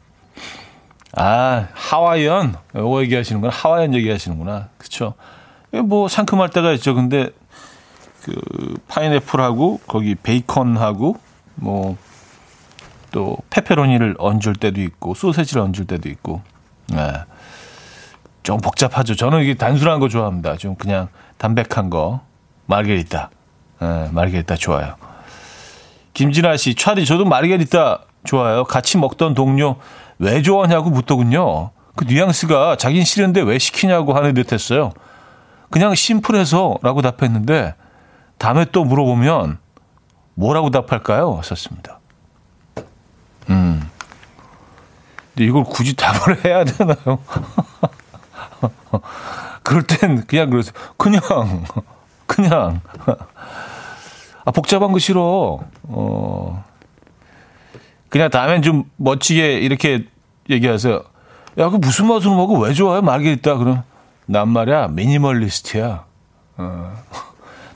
아, 1.16 1.68
하와이안. 1.72 2.56
요거 2.74 3.02
얘기하시는구나. 3.04 3.50
하와이안 3.50 3.94
얘기하시는구나. 3.94 4.68
그쵸. 4.76 5.14
뭐 5.72 6.08
상큼할 6.08 6.50
때가 6.50 6.72
있죠. 6.72 6.94
근데 6.94 7.30
그 8.26 8.76
파인애플하고 8.88 9.80
거기 9.86 10.14
베이컨하고 10.14 11.16
뭐 11.54 11.96
또 13.16 13.38
페페로니를 13.48 14.16
얹을 14.18 14.56
때도 14.60 14.82
있고 14.82 15.14
소세지를 15.14 15.62
얹을 15.62 15.86
때도 15.86 16.10
있고. 16.10 16.42
네. 16.88 17.12
좀 18.42 18.58
복잡하죠. 18.58 19.16
저는 19.16 19.42
이게 19.42 19.54
단순한 19.54 20.00
거 20.00 20.10
좋아합니다. 20.10 20.58
좀 20.58 20.74
그냥 20.74 21.08
담백한 21.38 21.88
거. 21.88 22.20
마르게리타. 22.66 23.30
네, 23.80 24.08
마르게리타 24.12 24.56
좋아요. 24.56 24.96
김진아 26.12 26.58
씨, 26.58 26.74
차디 26.74 27.06
저도 27.06 27.24
마르게리타 27.24 28.00
좋아요. 28.24 28.64
같이 28.64 28.98
먹던 28.98 29.32
동료 29.32 29.76
왜 30.18 30.42
좋아하냐고 30.42 30.90
묻더군요. 30.90 31.70
그 31.94 32.04
뉘앙스가 32.04 32.76
자긴 32.76 33.04
싫은데 33.04 33.40
왜 33.40 33.58
시키냐고 33.58 34.12
하는 34.12 34.34
듯 34.34 34.52
했어요. 34.52 34.92
그냥 35.70 35.94
심플해서 35.94 36.80
라고 36.82 37.00
답했는데 37.00 37.74
다음에 38.38 38.66
또 38.66 38.84
물어보면 38.84 39.58
뭐라고 40.34 40.70
답할까요? 40.70 41.40
썼습니다. 41.42 41.98
음. 43.48 43.88
근데 45.34 45.48
이걸 45.48 45.64
굳이 45.64 45.96
답을 45.96 46.40
해야 46.44 46.64
되나요? 46.64 47.18
그럴 49.62 49.82
땐 49.82 50.24
그냥 50.26 50.50
그러세요. 50.50 50.72
그냥, 50.96 51.20
그냥. 52.26 52.80
아, 54.44 54.50
복잡한 54.52 54.92
거 54.92 54.98
싫어. 54.98 55.60
어. 55.82 56.64
그냥 58.08 58.30
다음엔 58.30 58.62
좀 58.62 58.84
멋지게 58.96 59.58
이렇게 59.58 60.06
얘기하세요. 60.48 61.02
야, 61.58 61.68
그 61.68 61.76
무슨 61.76 62.06
맛으로 62.06 62.36
먹어? 62.36 62.54
왜 62.58 62.72
좋아해? 62.72 63.00
말게 63.00 63.32
있다. 63.32 63.56
그럼 63.56 63.82
난 64.26 64.48
말이야 64.48 64.88
미니멀리스트야. 64.88 66.04
어. 66.58 66.94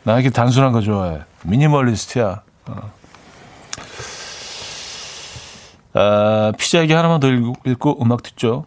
나 0.04 0.14
이렇게 0.14 0.30
단순한 0.30 0.72
거 0.72 0.80
좋아해. 0.80 1.20
미니멀리스트야. 1.44 2.42
어. 2.66 2.92
아, 5.92 6.52
피자 6.56 6.80
얘기 6.80 6.92
하나만 6.92 7.20
더 7.20 7.28
읽고, 7.28 7.54
읽고 7.66 8.02
음악 8.02 8.22
듣죠. 8.22 8.64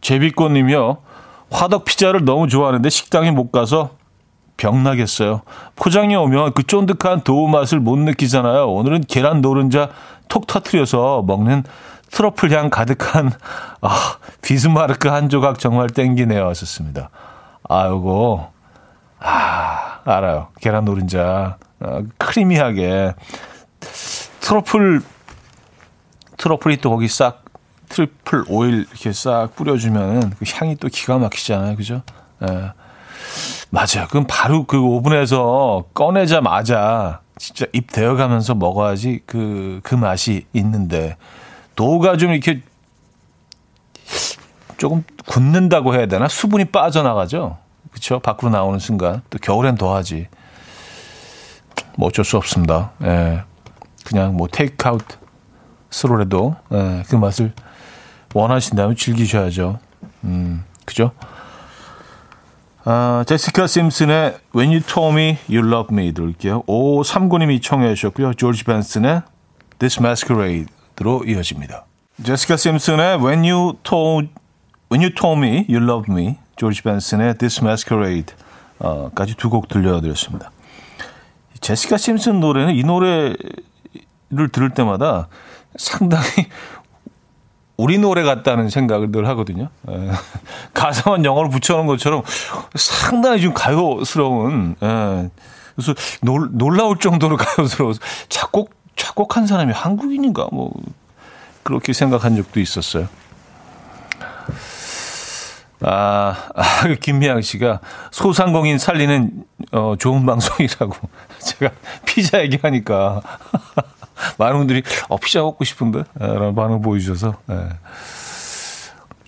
제비꽃님이요. 0.00 0.98
화덕 1.50 1.84
피자를 1.84 2.24
너무 2.24 2.46
좋아하는데 2.48 2.88
식당에 2.90 3.30
못 3.30 3.50
가서 3.50 3.90
병나겠어요. 4.58 5.42
포장이 5.76 6.14
오면 6.14 6.52
그 6.52 6.66
쫀득한 6.66 7.22
도우 7.22 7.48
맛을 7.48 7.80
못 7.80 7.96
느끼잖아요. 7.98 8.70
오늘은 8.70 9.04
계란 9.08 9.40
노른자 9.40 9.88
톡 10.28 10.46
터트려서 10.46 11.22
먹는 11.26 11.64
트러플 12.10 12.50
향 12.52 12.68
가득한 12.68 13.30
아, 13.80 14.16
비스마르크 14.42 15.08
한 15.08 15.28
조각 15.28 15.58
정말 15.58 15.88
땡기네요. 15.88 16.46
하셨습니다. 16.48 17.10
아, 17.68 17.86
요거 17.86 18.50
아, 19.20 19.87
알아요. 20.08 20.48
계란 20.60 20.84
노른자 20.84 21.58
아, 21.80 22.02
크리미하게 22.16 23.14
truffle 24.40 25.02
truffle이 26.38 26.78
또 26.78 26.90
거기 26.90 27.08
싹 27.08 27.44
트리플 27.90 28.44
오일 28.48 28.86
이렇게 28.90 29.12
싹 29.12 29.54
뿌려주면은 29.54 30.30
그 30.30 30.44
향이 30.46 30.76
또 30.76 30.88
기가 30.88 31.18
막히잖아요. 31.18 31.76
그죠? 31.76 32.02
예. 32.42 32.72
맞아요. 33.70 34.08
그럼 34.08 34.24
바로 34.28 34.64
그 34.64 34.80
오븐에서 34.80 35.84
꺼내자마자 35.92 37.20
진짜 37.36 37.66
입 37.72 37.92
데어가면서 37.92 38.54
먹어야지 38.54 39.20
그, 39.26 39.80
그 39.82 39.94
맛이 39.94 40.46
있는데 40.52 41.16
dough가 41.76 42.16
좀 42.16 42.32
이렇게 42.32 42.62
조금 44.78 45.04
굳는다고 45.26 45.94
해야 45.94 46.06
되나? 46.06 46.28
수분이 46.28 46.66
빠져나가죠. 46.66 47.58
그렇죠? 47.90 48.20
밖으로 48.20 48.50
나오는 48.50 48.78
순간 48.78 49.22
또 49.30 49.38
겨울엔 49.38 49.76
더하지. 49.76 50.28
뭐 51.96 52.08
어쩔 52.08 52.24
수 52.24 52.36
없습니다. 52.36 52.92
예. 53.02 53.42
그냥 54.04 54.36
뭐 54.36 54.48
테이크아웃스로라도 54.50 56.56
예, 56.72 57.02
그 57.08 57.16
맛을 57.16 57.52
원하신다면 58.34 58.96
즐기셔야죠. 58.96 59.78
음, 60.24 60.64
그죠? 60.84 61.12
아, 62.84 63.24
제시카 63.26 63.66
심슨의 63.66 64.38
When 64.54 64.70
You 64.70 64.80
Told 64.80 65.20
Me 65.20 65.38
You 65.50 65.66
Love 65.66 65.94
Me 65.94 66.14
들을게요. 66.14 66.62
5539님이 66.62 67.62
청해 67.62 67.94
주셨고요. 67.94 68.34
조지 68.34 68.64
벤슨의 68.64 69.22
This 69.78 70.00
Masquerade로 70.00 71.24
이어집니다. 71.26 71.84
제시카 72.24 72.56
심슨의 72.56 73.18
When 73.18 73.44
You 73.44 73.74
Told 73.82 74.28
When 74.90 75.02
You 75.02 75.14
Told 75.14 75.44
Me 75.44 75.66
You 75.68 75.84
Love 75.84 76.06
Me, 76.08 76.38
조지 76.58 76.82
벤슨의 76.82 77.38
This 77.38 77.64
Masquerade 77.64 78.34
까지 79.14 79.34
두 79.34 79.48
곡 79.48 79.68
들려드렸습니다. 79.68 80.50
제시카 81.60 81.96
심슨 81.96 82.40
노래는 82.40 82.74
이 82.74 82.82
노래를 82.82 83.36
들을 84.52 84.70
때마다 84.70 85.28
상당히 85.76 86.24
우리 87.76 87.96
노래 87.98 88.22
같다는 88.24 88.68
생각을 88.70 89.10
늘 89.12 89.26
하거든요. 89.28 89.68
에, 89.88 89.92
예. 89.94 90.10
가사만 90.74 91.24
영어로 91.24 91.48
붙여놓은 91.48 91.86
것처럼 91.86 92.22
상당히 92.74 93.40
좀 93.40 93.54
가요스러운, 93.54 94.74
에, 94.82 94.86
예. 94.86 95.30
그래서 95.76 95.94
놀, 96.22 96.48
놀라울 96.52 96.98
정도로 96.98 97.36
가요스러워서 97.38 98.00
작곡, 98.28 98.74
작곡한 98.96 99.46
사람이 99.46 99.72
한국인인가 99.72 100.48
뭐, 100.52 100.72
그렇게 101.62 101.92
생각한 101.92 102.34
적도 102.34 102.58
있었어요. 102.58 103.08
아, 105.80 106.50
아 106.54 106.64
김미양 107.00 107.40
씨가 107.40 107.80
소상공인 108.10 108.78
살리는 108.78 109.44
어, 109.72 109.94
좋은 109.98 110.26
방송이라고 110.26 110.94
제가 111.40 111.72
피자 112.04 112.42
얘기하니까 112.42 113.22
많은 114.38 114.58
분들이 114.58 114.82
어, 115.08 115.16
피자 115.16 115.40
먹고 115.40 115.64
싶은데? 115.64 116.04
라는 116.14 116.54
반응 116.54 116.82
보여주셔서. 116.82 117.34
예. 117.50 117.68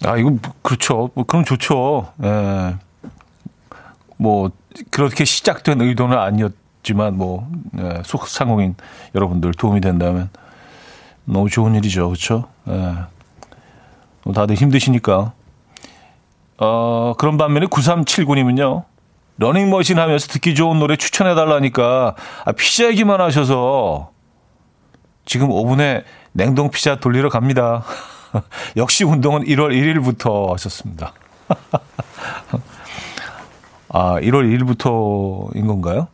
아, 0.02 0.16
이거, 0.16 0.36
그렇죠. 0.62 1.10
뭐, 1.14 1.24
그럼 1.24 1.44
좋죠. 1.44 2.12
예. 2.24 2.76
뭐, 4.16 4.50
그렇게 4.90 5.24
시작된 5.24 5.80
의도는 5.80 6.18
아니었지만, 6.18 7.16
뭐, 7.16 7.48
예, 7.78 8.02
속상공인 8.04 8.76
여러분들 9.14 9.52
도움이 9.52 9.80
된다면 9.80 10.30
너무 11.24 11.50
좋은 11.50 11.74
일이죠. 11.74 12.08
그렇죠? 12.08 12.48
예. 12.68 12.94
뭐 14.24 14.34
다들 14.34 14.56
힘드시니까. 14.56 15.32
어, 16.60 17.14
그런 17.18 17.36
반면에 17.38 17.66
9379님은요. 17.66 18.84
러닝머신 19.38 19.98
하면서 19.98 20.28
듣기 20.28 20.54
좋은 20.54 20.78
노래 20.78 20.96
추천해 20.96 21.34
달라니까 21.34 22.14
아, 22.44 22.52
피자 22.52 22.84
얘기만 22.84 23.22
하셔서 23.22 24.10
지금 25.24 25.48
5분에 25.48 26.04
냉동 26.32 26.70
피자 26.70 26.96
돌리러 26.96 27.30
갑니다. 27.30 27.82
역시 28.76 29.04
운동은 29.04 29.44
1월 29.44 29.70
1일부터 29.70 30.52
하셨습니다. 30.52 31.14
아, 33.88 34.20
1월 34.20 34.76
1일부터인 34.76 35.66
건가요? 35.66 36.08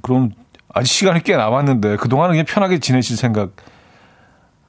그럼 0.00 0.30
아직 0.72 0.90
시간이 0.90 1.22
꽤 1.22 1.36
남았는데 1.36 1.96
그동안은 1.96 2.32
그냥 2.32 2.46
편하게 2.46 2.78
지내실 2.78 3.18
생각. 3.18 3.50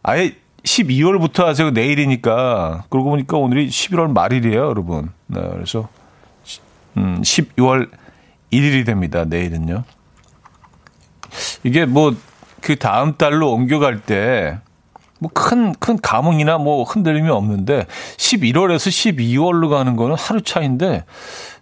아예 0.03 0.35
12월부터 0.63 1.45
하세요. 1.45 1.69
내일이니까. 1.71 2.85
그러고 2.89 3.11
보니까 3.11 3.37
오늘이 3.37 3.69
11월 3.69 4.11
말일이에요, 4.11 4.59
여러분. 4.59 5.11
네, 5.27 5.41
그래서 5.53 5.87
음, 6.97 7.21
12월 7.21 7.89
1일이 8.51 8.85
됩니다. 8.85 9.25
내일은요. 9.25 9.83
이게 11.63 11.85
뭐 11.85 12.13
그 12.67 12.75
다음 12.75 13.15
달로 13.15 13.53
옮겨갈 13.53 14.01
때, 14.01 14.59
뭐 15.19 15.31
큰, 15.33 15.73
큰 15.75 15.97
감흥이나 16.01 16.57
뭐 16.57 16.83
흔들림이 16.83 17.29
없는데, 17.29 17.85
11월에서 18.17 18.89
12월로 18.89 19.69
가는 19.69 19.95
거는 19.95 20.15
하루 20.17 20.41
차인데, 20.41 21.05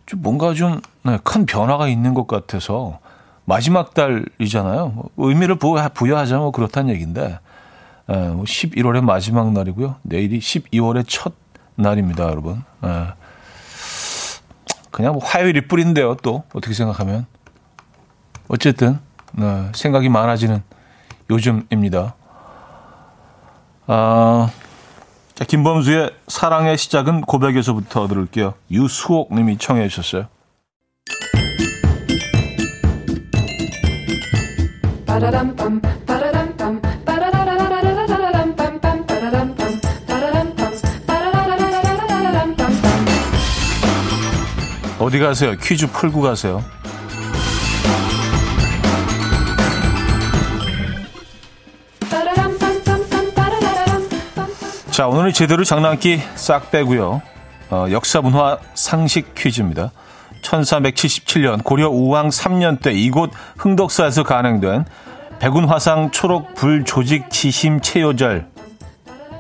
좀 0.08 0.21
뭔가 0.23 0.55
좀큰 0.55 0.81
네, 1.03 1.45
변화가 1.45 1.88
있는 1.89 2.15
것 2.15 2.25
같아서, 2.25 2.97
마지막 3.45 3.93
달이잖아요. 3.93 4.93
뭐 4.95 5.29
의미를 5.29 5.58
부여하자면 5.58 6.41
뭐 6.41 6.51
그렇다는 6.51 6.91
얘기인데, 6.95 7.38
11월의 8.07 9.01
뭐 9.01 9.13
마지막 9.13 9.51
날이고요. 9.51 9.95
내일이 10.03 10.39
12월의 10.39 11.05
첫 11.07 11.33
날입니다, 11.75 12.25
여러분. 12.25 12.63
예. 12.83 13.13
그냥 14.91 15.13
뭐 15.13 15.23
화요일이 15.23 15.67
뿌린데요, 15.67 16.15
또. 16.15 16.43
어떻게 16.53 16.73
생각하면. 16.73 17.25
어쨌든, 18.47 18.99
네, 19.33 19.69
생각이 19.73 20.07
많아지는 20.07 20.61
요즘입니다. 21.29 22.15
아, 23.87 24.49
자, 25.33 25.43
김범수의 25.43 26.11
사랑의 26.27 26.77
시작은 26.77 27.21
고백에서부터 27.21 28.07
들을게요. 28.07 28.53
유수옥 28.71 29.33
님이 29.33 29.57
청해 29.57 29.87
주셨어요. 29.89 30.27
어디 45.05 45.19
가세요? 45.19 45.55
퀴즈 45.61 45.85
풀고 45.85 46.19
가세요. 46.19 46.65
자, 54.89 55.05
오늘은 55.05 55.33
제대로 55.33 55.63
장난기 55.63 56.19
싹 56.33 56.71
빼고요. 56.71 57.21
어, 57.69 57.85
역사 57.91 58.21
문화 58.21 58.57
상식 58.73 59.35
퀴즈입니다. 59.35 59.91
1377년 60.41 61.63
고려 61.63 61.87
우왕 61.87 62.29
3년 62.29 62.81
때 62.81 62.91
이곳 62.91 63.29
흥덕사에서 63.59 64.23
간행된 64.23 64.85
백운화상 65.37 66.09
초록 66.09 66.55
불조직 66.55 67.29
지심 67.29 67.79
체요절 67.79 68.47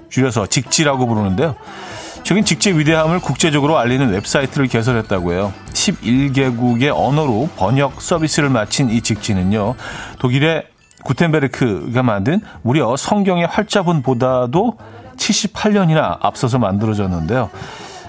줄여서 0.09 0.45
직지라고 0.45 1.07
부르는데요. 1.07 1.55
최근 2.25 2.43
직지의 2.43 2.79
위대함을 2.79 3.19
국제적으로 3.19 3.77
알리는 3.77 4.09
웹사이트를 4.09 4.65
개설했다고 4.67 5.33
해요. 5.33 5.53
11개국의 5.73 6.91
언어로 6.91 7.49
번역 7.55 8.01
서비스를 8.01 8.49
마친 8.49 8.89
이 8.89 9.01
직지는요. 9.01 9.75
독일의 10.17 10.65
구텐베르크가 11.03 12.01
만든 12.01 12.41
무려 12.63 12.95
성경의 12.97 13.45
활자본보다도 13.45 14.75
78년이나 15.17 16.17
앞서서 16.19 16.57
만들어졌는데요. 16.57 17.51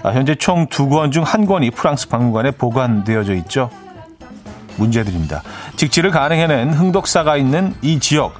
아, 0.03 0.11
현재 0.13 0.35
총 0.35 0.67
두 0.71 0.89
권 0.89 1.11
중 1.13 1.23
한 1.23 1.45
권이 1.45 1.73
프랑스 1.73 2.09
박물관에 2.09 2.53
보관되어져 2.53 3.35
있죠. 3.35 3.69
문제드립니다. 4.77 5.43
직지를 5.77 6.11
가능해낸 6.11 6.73
흥덕사가 6.73 7.37
있는 7.37 7.75
이 7.83 8.01
지역 8.01 8.35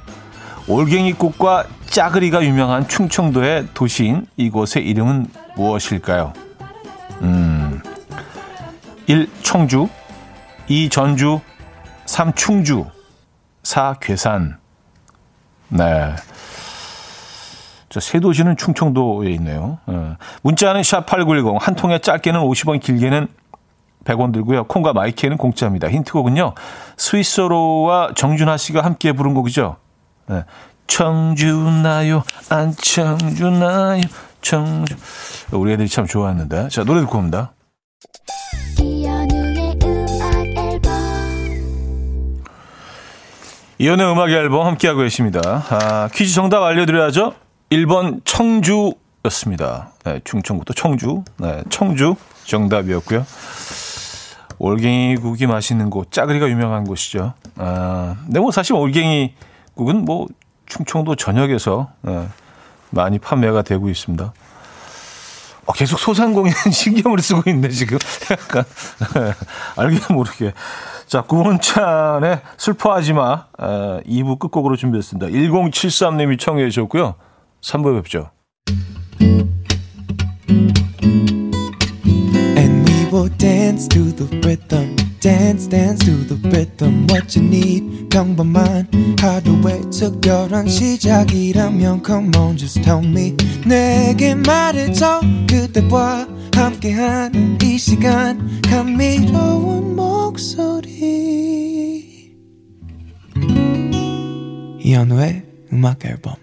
올갱이꽃과 0.67 1.65
짜그리가 1.85 2.43
유명한 2.43 2.87
충청도의 2.87 3.67
도시인 3.75 4.25
이곳의 4.37 4.83
이름은 4.87 5.27
무엇일까요? 5.57 6.33
음, 7.21 7.81
1. 9.07 9.27
청주 9.41 9.89
2. 10.67 10.89
전주 10.89 11.41
3. 12.05 12.33
충주 12.33 12.85
4. 13.63 13.95
괴산 13.99 14.57
네. 15.69 16.15
세 17.99 18.19
도시는 18.19 18.57
충청도에 18.57 19.31
있네요. 19.31 19.79
네. 19.87 20.15
문자는 20.43 20.81
샵8910 20.81 21.59
한 21.59 21.73
통에 21.73 21.97
짧게는 21.97 22.39
50원 22.41 22.79
길게는 22.79 23.27
100원 24.05 24.31
들고요. 24.31 24.65
콩과 24.65 24.93
마이키에는 24.93 25.37
공짜입니다. 25.37 25.89
힌트곡은요. 25.89 26.53
스위스로와 26.95 28.11
정준하 28.15 28.57
씨가 28.57 28.83
함께 28.83 29.13
부른 29.13 29.33
곡이죠. 29.33 29.77
네. 30.27 30.43
청주나요 30.87 32.23
안 32.49 32.73
청주나요 32.75 34.01
청주. 34.41 34.95
우리 35.51 35.73
애들이 35.73 35.87
참 35.87 36.05
좋아했는데. 36.05 36.69
자 36.69 36.83
노래 36.83 37.01
듣고 37.01 37.17
옵니다. 37.17 37.53
이연의 43.79 44.11
음악 44.11 44.31
앨범. 44.31 44.65
함께하고 44.65 45.01
계십니다. 45.01 45.63
아, 45.69 46.09
퀴즈 46.13 46.33
정답 46.33 46.63
알려드려야죠. 46.63 47.33
1번 47.69 48.21
청주였습니다. 48.25 49.91
네, 50.03 50.19
충청부터 50.23 50.73
청주. 50.73 51.23
네, 51.37 51.63
청주 51.69 52.15
정답이었고요. 52.45 53.25
올갱이 54.59 55.17
국이 55.17 55.45
맛있는 55.45 55.91
곳 55.91 56.11
짜그리가 56.11 56.49
유명한 56.49 56.85
곳이죠. 56.85 57.33
아, 57.57 58.15
근데 58.25 58.39
뭐 58.39 58.51
사실 58.51 58.73
올갱이 58.73 59.35
국은 59.75 60.05
뭐 60.05 60.27
충청도 60.67 61.15
전역에서 61.15 61.89
예, 62.07 62.27
많이 62.91 63.19
판매가 63.19 63.63
되고 63.63 63.89
있습니다. 63.89 64.33
어, 65.65 65.73
계속 65.73 65.99
소상공인 65.99 66.53
신경을 66.71 67.19
쓰고 67.19 67.49
있네, 67.49 67.69
지금. 67.69 67.97
약간, 68.31 68.63
예, 69.17 69.33
알게 69.75 70.13
모르게. 70.13 70.53
자, 71.07 71.21
구원찬의 71.21 72.41
슬퍼하지 72.57 73.13
마. 73.13 73.45
에, 73.59 74.01
2부 74.03 74.39
끝곡으로 74.39 74.75
준비했습니다. 74.75 75.27
1073님이 75.27 76.39
청해 76.39 76.69
주셨고요. 76.69 77.15
3부 77.61 77.95
뵙죠. 78.01 78.31
And 79.19 79.56
will 83.17 83.29
dance 83.37 83.87
to 83.87 84.11
the 84.11 84.25
rhythm. 84.45 84.95
dance 85.19 85.67
dance 85.67 86.05
to 86.05 86.11
the 86.27 86.37
rhythm 86.49 87.07
what 87.09 87.35
you 87.35 87.43
need 87.43 88.07
평범한 88.09 88.87
하루의 89.19 89.89
특별한 89.89 90.67
시작이라면 90.67 92.03
come 92.05 92.31
on 92.37 92.55
just 92.55 92.79
tell 92.83 93.03
me 93.03 93.35
내게 93.65 94.35
말해줘 94.35 95.21
그대와 95.49 96.27
함께한 96.53 97.57
이 97.63 97.77
시간 97.79 98.61
감미로운 98.61 99.95
목소리 99.95 101.25
이현우의 104.79 105.43
음악 105.73 106.05
앨범 106.05 106.35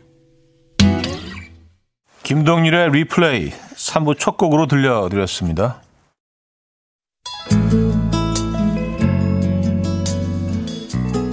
김동률의 2.24 2.90
리플레이 2.90 3.52
3부 3.76 4.18
첫 4.18 4.37
곡으로 4.37 4.66
들려드렸습니다. 4.66 5.84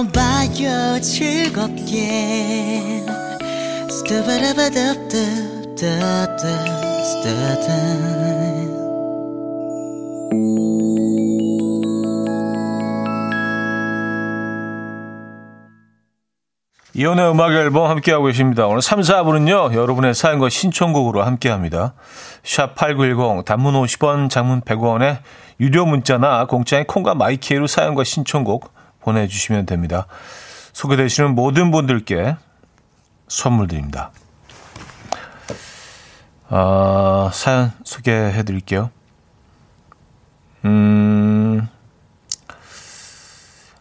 들어봐요 0.00 0.98
즐겁게 1.00 3.04
스타바라바답답답답 3.90 6.40
스타다 7.04 7.68
이혼의 16.92 17.30
음악 17.30 17.52
앨범 17.52 17.88
함께하고 17.88 18.24
계십니다. 18.26 18.66
오늘 18.66 18.82
3, 18.82 19.00
4분은요, 19.00 19.72
여러분의 19.74 20.12
사연과 20.12 20.48
신청곡으로 20.50 21.22
함께합니다. 21.22 21.94
샵8910, 22.42 23.44
단문 23.46 23.74
50원, 23.74 24.28
장문 24.28 24.60
100원에 24.62 25.20
유료 25.60 25.86
문자나 25.86 26.46
공짜인 26.46 26.84
콩과 26.84 27.14
마이케이로 27.14 27.68
사연과 27.68 28.02
신청곡, 28.04 28.74
보내주시면 29.00 29.66
됩니다. 29.66 30.06
소개되시는 30.72 31.34
모든 31.34 31.70
분들께 31.70 32.36
선물 33.28 33.66
드립니다. 33.68 34.10
아, 36.48 37.30
사연 37.32 37.72
소개해 37.84 38.42
드릴게요. 38.42 38.90
음, 40.64 41.68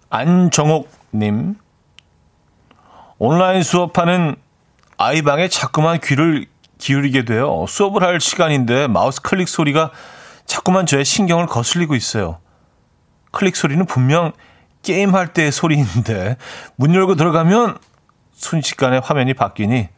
안정옥님. 0.09 1.55
온라인 3.17 3.63
수업하는 3.63 4.35
아이방에 4.97 5.49
자꾸만 5.49 5.99
귀를 5.99 6.45
기울이게 6.77 7.25
돼요. 7.25 7.65
수업을 7.67 8.03
할 8.03 8.21
시간인데 8.21 8.87
마우스 8.87 9.21
클릭 9.21 9.49
소리가 9.49 9.91
자꾸만 10.45 10.85
저의 10.85 11.03
신경을 11.05 11.45
거슬리고 11.45 11.95
있어요. 11.95 12.39
클릭 13.31 13.55
소리는 13.55 13.85
분명 13.85 14.31
게임할 14.83 15.33
때의 15.33 15.51
소리인데 15.51 16.37
문 16.75 16.95
열고 16.95 17.15
들어가면 17.15 17.77
순식간에 18.33 18.99
화면이 18.99 19.33
바뀌니 19.33 19.89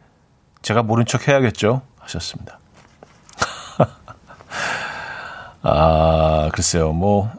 제가 0.62 0.84
모른 0.84 1.06
척 1.06 1.28
해야겠죠. 1.28 1.82
하셨습니다. 2.00 2.60
아, 5.62 6.50
글쎄요. 6.54 6.92
뭐 6.92 7.32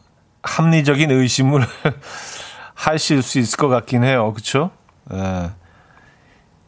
합리적인 0.43 1.11
의심을 1.11 1.67
하실 2.75 3.23
수 3.23 3.39
있을 3.39 3.57
것 3.57 3.69
같긴 3.69 4.05
해요. 4.05 4.33
그렇죠? 4.33 4.71
예. 5.13 5.51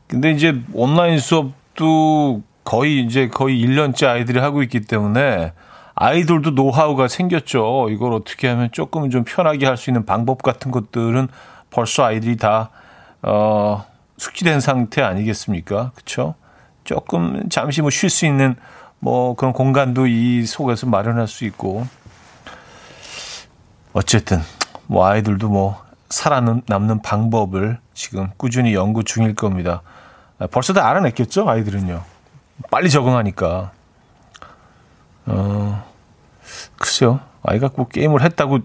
근데 0.06 0.30
이제 0.30 0.60
온라인 0.72 1.18
수업도 1.18 2.42
거의 2.62 3.00
이제 3.00 3.28
거의 3.28 3.64
1년째 3.64 4.06
아이들이 4.06 4.38
하고 4.38 4.62
있기 4.62 4.82
때문에 4.82 5.52
아이들도 5.96 6.50
노하우가 6.50 7.09
생겼죠. 7.09 7.88
이걸 7.90 8.12
어떻게 8.12 8.48
하면 8.48 8.68
조금 8.72 9.11
좀 9.11 9.24
편하게 9.24 9.66
할 9.66 9.76
수 9.76 9.90
있는 9.90 10.04
방법 10.04 10.42
같은 10.42 10.70
것들은 10.70 11.28
벌써 11.70 12.04
아이들이 12.04 12.37
다, 12.37 12.70
어, 13.22 13.85
숙지된 14.18 14.61
상태 14.61 15.02
아니겠습니까? 15.02 15.92
그쵸? 15.94 16.35
조금 16.85 17.48
잠시 17.48 17.80
뭐 17.80 17.90
쉴 17.90 18.11
수 18.11 18.26
있는 18.26 18.57
뭐 18.98 19.35
그런 19.35 19.52
공간도 19.52 20.07
이 20.07 20.44
속에서 20.46 20.87
마련할 20.87 21.26
수 21.28 21.44
있고. 21.44 21.87
어쨌든, 23.92 24.38
뭐 24.87 25.07
아이들도 25.07 25.48
뭐 25.48 25.83
살아남는 26.11 27.02
방법을 27.02 27.78
지금 27.94 28.30
꾸준히 28.37 28.74
연구 28.74 29.04
중일 29.04 29.35
겁니다. 29.35 29.83
아, 30.38 30.46
벌써 30.48 30.72
다 30.72 30.88
알아냈겠죠? 30.88 31.48
아이들은요. 31.48 32.02
빨리 32.70 32.90
적응하니까. 32.90 33.70
어, 35.26 35.84
글쎄요. 36.78 37.20
아이가 37.42 37.68
꼭 37.68 37.90
게임을 37.90 38.22
했다고 38.22 38.60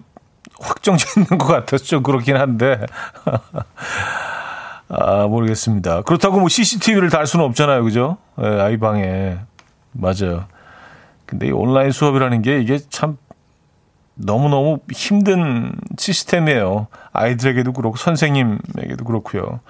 확정져 0.60 1.06
있는 1.20 1.38
것 1.38 1.46
같아서 1.46 1.84
좀 1.84 2.02
그렇긴 2.02 2.36
한데. 2.36 2.80
아, 4.88 5.26
모르겠습니다. 5.28 6.02
그렇다고 6.02 6.40
뭐 6.40 6.48
CCTV를 6.48 7.10
달 7.10 7.26
수는 7.26 7.44
없잖아요. 7.46 7.84
그죠? 7.84 8.18
예, 8.42 8.46
아이 8.46 8.76
방에. 8.76 9.38
맞아요. 9.92 10.46
근데 11.26 11.46
이 11.46 11.52
온라인 11.52 11.92
수업이라는 11.92 12.42
게 12.42 12.60
이게 12.60 12.78
참 12.90 13.16
너무너무 14.14 14.80
힘든 14.90 15.72
시스템이에요. 15.96 16.88
아이들에게도 17.12 17.72
그렇고 17.72 17.96
선생님에게도 17.96 19.04
그렇고요. 19.04 19.60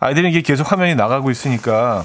아이들은 0.00 0.30
이게 0.30 0.40
계속 0.40 0.70
화면이 0.70 0.94
나가고 0.94 1.30
있으니까 1.30 2.04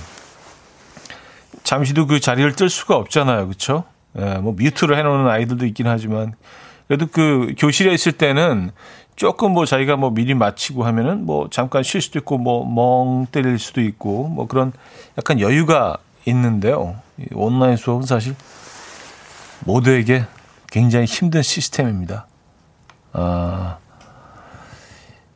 잠시도 1.63 2.07
그 2.07 2.19
자리를 2.19 2.53
뜰 2.55 2.69
수가 2.69 2.95
없잖아요. 2.95 3.47
그렇죠? 3.47 3.85
예, 4.17 4.35
뭐 4.37 4.53
뮤트를 4.53 4.97
해놓는 4.97 5.29
아이들도 5.29 5.65
있긴 5.67 5.87
하지만 5.87 6.33
그래도 6.87 7.05
그 7.05 7.53
교실에 7.57 7.93
있을 7.93 8.13
때는 8.13 8.71
조금 9.15 9.51
뭐 9.51 9.65
자기가 9.65 9.97
뭐 9.97 10.11
미리 10.11 10.33
마치고 10.33 10.85
하면은 10.85 11.25
뭐 11.25 11.49
잠깐 11.51 11.83
쉴 11.83 12.01
수도 12.01 12.19
있고 12.19 12.37
뭐 12.37 12.65
멍 12.65 13.27
때릴 13.27 13.59
수도 13.59 13.81
있고 13.81 14.27
뭐 14.29 14.47
그런 14.47 14.71
약간 15.17 15.39
여유가 15.39 15.97
있는데요. 16.25 16.95
온라인 17.33 17.75
수업은 17.75 18.05
사실 18.05 18.35
모두에게 19.65 20.25
굉장히 20.71 21.05
힘든 21.05 21.41
시스템입니다. 21.41 22.27
아, 23.11 23.77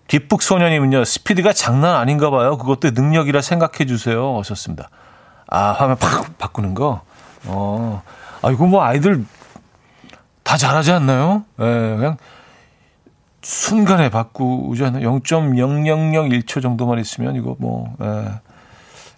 뒷북 0.07 0.41
소년님은요, 0.43 1.05
스피드가 1.05 1.53
장난 1.53 1.95
아닌가 1.95 2.29
봐요. 2.29 2.57
그것도 2.57 2.91
능력이라 2.91 3.41
생각해 3.41 3.85
주세요. 3.87 4.37
하셨습니다. 4.39 4.89
아, 5.47 5.71
화면 5.71 5.97
팍 5.97 6.37
바꾸는 6.37 6.73
거? 6.73 7.01
어, 7.45 8.01
아, 8.43 8.51
이거 8.51 8.65
뭐 8.65 8.83
아이들 8.83 9.25
다 10.43 10.57
잘하지 10.57 10.91
않나요? 10.91 11.45
예, 11.59 11.63
그냥 11.63 12.17
순간에 13.41 14.09
바꾸지 14.09 14.83
않나요? 14.83 15.19
0.0001초 15.19 16.61
정도만 16.61 16.99
있으면 16.99 17.35
이거 17.35 17.55
뭐, 17.57 17.95
예. 18.01 18.41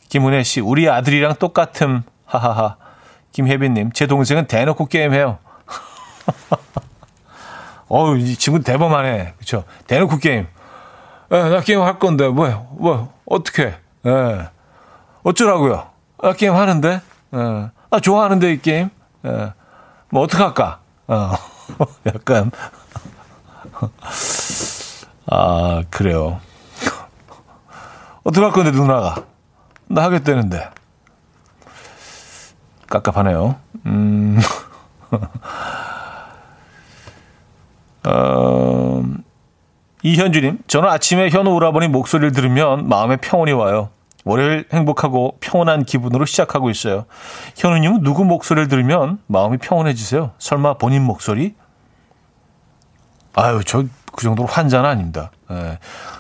김은혜 0.10 0.44
씨, 0.44 0.62
우리 0.62 0.90
아들이랑 0.90 1.36
똑같음. 1.36 2.04
하하하. 2.26 2.78
김혜빈님, 3.32 3.92
제 3.92 4.08
동생은 4.08 4.46
대놓고 4.46 4.86
게임해요. 4.86 5.40
어우, 7.90 8.18
이 8.18 8.36
친구 8.36 8.62
대범하네. 8.62 9.34
그쵸? 9.40 9.64
대놓고 9.88 10.18
게임. 10.18 10.48
예, 11.32 11.50
나 11.50 11.60
게임 11.62 11.82
할 11.82 11.98
건데, 11.98 12.28
뭐야, 12.28 12.68
뭐, 12.72 13.12
어떻게, 13.26 13.74
예. 14.06 14.50
어쩌라고요? 15.24 15.88
나 16.22 16.34
게임 16.34 16.54
하는데, 16.54 17.02
예. 17.34 17.70
나 17.90 18.00
좋아하는데, 18.00 18.54
이 18.54 18.62
게임. 18.62 18.90
예. 19.26 19.54
뭐, 20.10 20.24
어떡할까? 20.24 20.80
어. 21.08 21.32
약간. 22.06 22.52
아, 25.28 25.84
그래요. 25.90 26.40
어떡할 28.24 28.52
건데, 28.52 28.72
누나가. 28.72 29.24
나 29.88 30.04
하겠다는데. 30.04 30.70
깝깝하네요. 32.88 33.56
음. 33.88 34.40
어, 38.06 39.04
이현주님, 40.04 40.60
저는 40.68 40.88
아침에 40.90 41.30
현우 41.30 41.52
오라버니 41.52 41.88
목소리를 41.88 42.32
들으면 42.32 42.88
마음에 42.88 43.18
평온이 43.18 43.52
와요. 43.54 43.90
월요일 44.26 44.66
행복하고 44.74 45.38
평온한 45.40 45.86
기분으로 45.86 46.26
시작하고 46.26 46.70
있어요. 46.70 47.06
현우님은 47.56 48.02
누구 48.04 48.26
목소리를 48.26 48.68
들으면 48.68 49.20
마음이 49.28 49.58
평온해지세요? 49.58 50.32
설마 50.40 50.74
본인 50.78 51.04
목소리? 51.04 51.56
아유, 53.36 53.64
저 53.64 53.86
그 54.16 54.24
정도로 54.24 54.48
환자는 54.48 54.90
아닙니다. 54.90 55.32
예. 55.52 55.78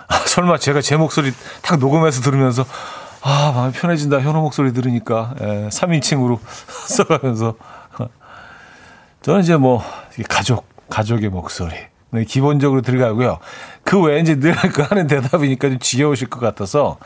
아, 0.08 0.16
설마 0.28 0.58
제가 0.58 0.82
제 0.82 0.98
목소리 0.98 1.32
딱 1.62 1.80
녹음해서 1.80 2.22
들으면서 2.22 2.66
아, 3.22 3.54
마음이 3.56 3.72
편해진다. 3.74 4.20
현우 4.20 4.42
목소리 4.42 4.74
들으니까. 4.74 5.34
예, 5.42 5.70
3인칭으로 5.72 6.40
써가면서. 6.88 7.56
저는 9.24 9.42
이제 9.42 9.56
뭐, 9.56 9.82
가족, 10.30 10.68
가족의 10.90 11.30
목소리. 11.30 11.74
네, 12.12 12.26
기본적으로 12.26 12.82
들어가고요. 12.82 13.40
그 13.84 14.00
외에 14.00 14.20
이제 14.20 14.36
늘 14.36 14.54
그 14.54 14.84
하는 14.84 15.08
대답이니까 15.08 15.70
좀 15.70 15.80
지겨우실 15.80 16.30
것 16.30 16.40
같아서 16.40 16.98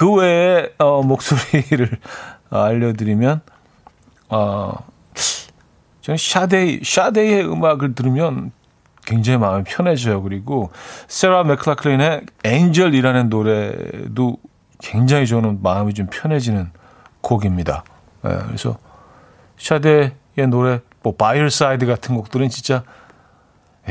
그 0.00 0.10
외에, 0.14 0.72
어, 0.78 1.02
목소리를 1.02 1.90
알려드리면, 2.48 3.42
어, 4.30 4.72
저는 6.00 6.16
샤데이, 6.16 6.80
샤데이의 6.82 7.46
음악을 7.46 7.94
들으면 7.94 8.50
굉장히 9.04 9.36
마음이 9.36 9.64
편해져요. 9.64 10.22
그리고 10.22 10.70
세라 11.06 11.44
맥클라클린의 11.44 12.22
Angel이라는 12.44 13.28
노래도 13.28 14.38
굉장히 14.78 15.26
저는 15.26 15.62
마음이 15.62 15.92
좀 15.92 16.06
편해지는 16.10 16.70
곡입니다. 17.20 17.84
네, 18.22 18.38
그래서 18.46 18.78
샤데의 19.58 20.12
노래, 20.48 20.80
뭐 21.02 21.14
By 21.14 21.26
Your 21.26 21.50
Side 21.50 21.84
같은 21.84 22.14
곡들은 22.14 22.48
진짜 22.48 22.84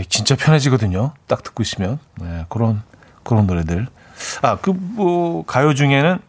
진짜 0.07 0.35
편해지거든요. 0.35 1.13
딱 1.27 1.43
듣고 1.43 1.61
있으면 1.61 1.99
네, 2.19 2.47
그런 2.49 2.81
그런 3.23 3.45
노래들. 3.45 3.85
아 4.41 4.55
그 4.57 4.71
뭐 4.73 5.43
가요 5.45 5.73
중에는 5.73 6.19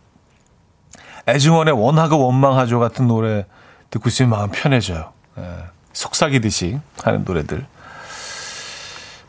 애즈원의 1.28 1.74
원하고 1.74 2.18
원망하죠 2.26 2.80
같은 2.80 3.06
노래 3.06 3.46
듣고 3.90 4.08
있으면 4.08 4.30
마음 4.30 4.50
편해져요. 4.50 5.12
네, 5.36 5.44
속삭이듯이 5.92 6.78
하는 7.02 7.24
노래들. 7.24 7.66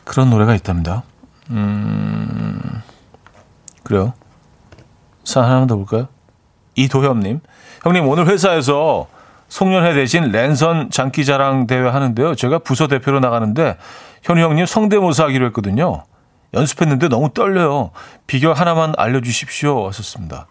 그런 0.04 0.30
노래가 0.30 0.56
있답니다. 0.56 1.04
음, 1.50 2.82
그래요. 3.84 4.14
사 5.24 5.42
하나만 5.44 5.68
더 5.68 5.76
볼까요? 5.76 6.08
이도협님. 6.76 7.40
형님, 7.84 8.08
오늘 8.08 8.28
회사에서 8.28 9.08
송년회 9.50 9.94
대신 9.94 10.32
랜선 10.32 10.90
장기자랑 10.92 11.68
대회 11.68 11.88
하는데요. 11.88 12.36
제가 12.36 12.60
부서 12.60 12.88
대표로 12.88 13.20
나가는데 13.20 13.78
현우 14.24 14.42
형님 14.42 14.66
성대모사 14.66 15.26
하기로 15.26 15.48
했거든요. 15.48 16.04
연습했는데 16.54 17.08
너무 17.08 17.34
떨려요. 17.34 17.92
비결 18.28 18.54
하나만 18.54 18.94
알려주십시오. 18.98 19.88
하셨습니다. 19.88 20.48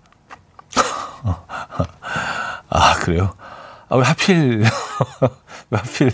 아, 2.71 2.95
그래요? 3.01 3.35
아, 3.89 3.97
왜 3.97 4.05
하필, 4.05 4.63
왜 5.71 5.79
하필. 5.79 6.13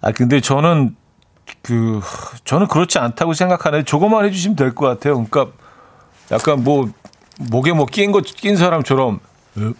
아, 0.00 0.12
근데 0.12 0.40
저는, 0.40 0.96
그, 1.62 2.00
저는 2.44 2.68
그렇지 2.68 2.98
않다고 2.98 3.34
생각하는데 3.34 3.84
조금만 3.84 4.24
해주시면 4.26 4.56
될 4.56 4.74
것 4.74 4.86
같아요. 4.86 5.24
그러니까 5.24 5.56
약간 6.30 6.62
뭐, 6.64 6.88
목에 7.38 7.72
뭐 7.72 7.86
낀 7.86 8.12
거, 8.12 8.20
낀 8.20 8.56
사람처럼, 8.56 9.20
어? 9.56 9.72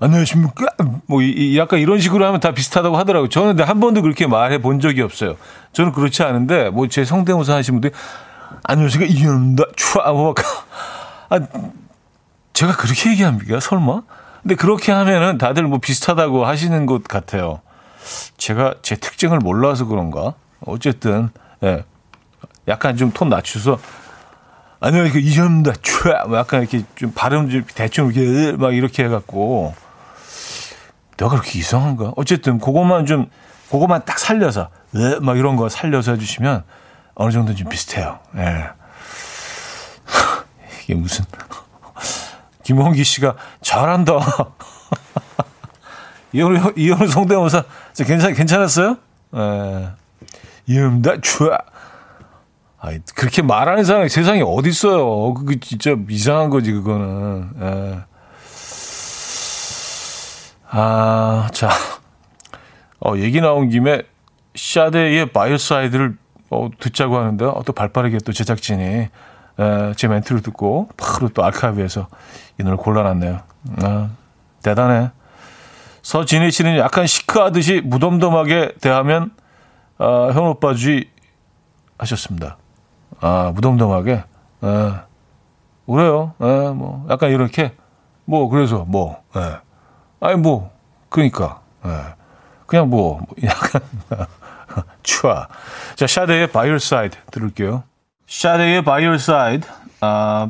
안녕하십니까? 0.00 0.66
뭐, 1.06 1.22
이, 1.22 1.58
약간 1.58 1.80
이런 1.80 1.98
식으로 1.98 2.24
하면 2.26 2.38
다 2.40 2.52
비슷하다고 2.52 2.96
하더라고요. 2.96 3.28
저는 3.28 3.48
근데 3.48 3.64
한 3.64 3.80
번도 3.80 4.02
그렇게 4.02 4.26
말해 4.26 4.58
본 4.58 4.78
적이 4.80 5.02
없어요. 5.02 5.36
저는 5.72 5.92
그렇지 5.92 6.22
않은데, 6.22 6.70
뭐, 6.70 6.86
제 6.88 7.04
성대모사 7.04 7.54
하시는 7.54 7.80
분들이, 7.80 7.92
안녕하십니까? 8.62 9.12
이현다, 9.12 9.64
추아, 9.74 10.12
뭐, 10.12 10.34
아, 11.30 11.40
제가 12.52 12.76
그렇게 12.76 13.10
얘기합니까? 13.10 13.58
설마? 13.60 14.02
근데 14.42 14.54
그렇게 14.54 14.92
하면은 14.92 15.36
다들 15.36 15.64
뭐 15.64 15.78
비슷하다고 15.78 16.46
하시는 16.46 16.86
것 16.86 17.02
같아요. 17.04 17.60
제가 18.36 18.74
제 18.82 18.94
특징을 18.94 19.38
몰라서 19.38 19.84
그런가? 19.84 20.34
어쨌든, 20.60 21.30
예. 21.64 21.84
약간 22.68 22.96
좀 22.96 23.10
톤 23.12 23.28
낮춰서, 23.30 23.78
안녕하십니까? 24.78 25.28
이현다, 25.28 25.72
추아, 25.82 26.24
뭐 26.26 26.38
약간 26.38 26.60
이렇게 26.60 26.84
좀 26.94 27.10
발음 27.14 27.50
좀 27.50 27.64
대충 27.74 28.12
이렇게, 28.14 28.52
막 28.56 28.72
이렇게 28.74 29.04
해 29.04 29.08
갖고, 29.08 29.74
내가 31.18 31.30
그렇게 31.30 31.58
이상한가? 31.58 32.12
어쨌든 32.16 32.58
그것만 32.58 33.04
좀 33.04 33.28
그것만 33.70 34.04
딱 34.06 34.18
살려서 34.18 34.70
막 35.20 35.36
이런 35.36 35.56
거 35.56 35.68
살려서 35.68 36.12
해주시면 36.12 36.64
어느 37.16 37.32
정도 37.32 37.54
좀 37.54 37.68
비슷해요. 37.68 38.20
예. 38.36 38.70
이게 40.84 40.94
무슨 40.94 41.24
김홍기 42.62 43.04
씨가 43.04 43.34
잘한다. 43.60 44.14
이현우 46.32 46.72
이현우 46.76 47.08
성대모사 47.08 47.64
괜찮 48.06 48.32
괜찮았어요? 48.32 48.96
예. 49.34 49.88
이음다 50.66 51.20
추아. 51.20 51.58
아 52.80 52.92
그렇게 53.16 53.42
말하는 53.42 53.82
사람이 53.82 54.08
세상에 54.08 54.40
어디 54.46 54.68
있어요? 54.68 55.34
그게 55.34 55.58
진짜 55.58 55.96
이상한 56.08 56.48
거지 56.48 56.72
그거는. 56.72 57.50
예. 57.60 58.17
아, 60.70 61.48
자. 61.52 61.70
어, 63.00 63.16
얘기 63.16 63.40
나온 63.40 63.68
김에 63.68 64.02
샤데의 64.54 65.32
By 65.32 65.44
Your 65.44 65.68
Side를 65.68 66.16
어, 66.50 66.68
듣자고 66.78 67.16
하는데 67.16 67.44
어, 67.44 67.62
또 67.64 67.72
발빠르게 67.72 68.18
또 68.24 68.32
제작진이 68.32 68.84
에, 68.84 69.92
제 69.96 70.08
멘트를 70.08 70.42
듣고 70.42 70.88
바로 70.96 71.28
또 71.28 71.44
아카이브에서 71.44 72.08
이 72.60 72.62
노래 72.62 72.76
골라놨네요. 72.76 73.40
아, 73.82 74.10
대단해. 74.62 75.10
서진희 76.02 76.50
씨는 76.50 76.78
약간 76.78 77.06
시크하듯이 77.06 77.80
무덤덤하게 77.84 78.74
대하면 78.80 79.32
아, 79.98 80.30
형 80.32 80.46
오빠주의 80.46 81.08
하셨습니다. 81.98 82.56
아, 83.20 83.52
무덤덤하게. 83.54 84.24
아, 84.60 85.04
그래요. 85.86 86.34
아, 86.38 86.72
뭐 86.74 87.06
약간 87.10 87.30
이렇게 87.30 87.74
뭐 88.24 88.48
그래서 88.48 88.84
뭐 88.86 89.22
예. 89.36 89.67
아니 90.20 90.36
뭐 90.36 90.70
그러니까 91.08 91.60
예. 91.84 91.90
그냥 92.66 92.90
뭐 92.90 93.20
약간 93.44 93.80
추아. 95.02 95.48
자 95.96 96.06
샤데의 96.06 96.48
By 96.48 96.66
Your 96.66 96.76
Side 96.76 97.18
들을게요. 97.30 97.84
샤데의 98.26 98.82
By 98.84 99.04
Your 99.04 99.14
Side, 99.14 99.68
아, 100.00 100.48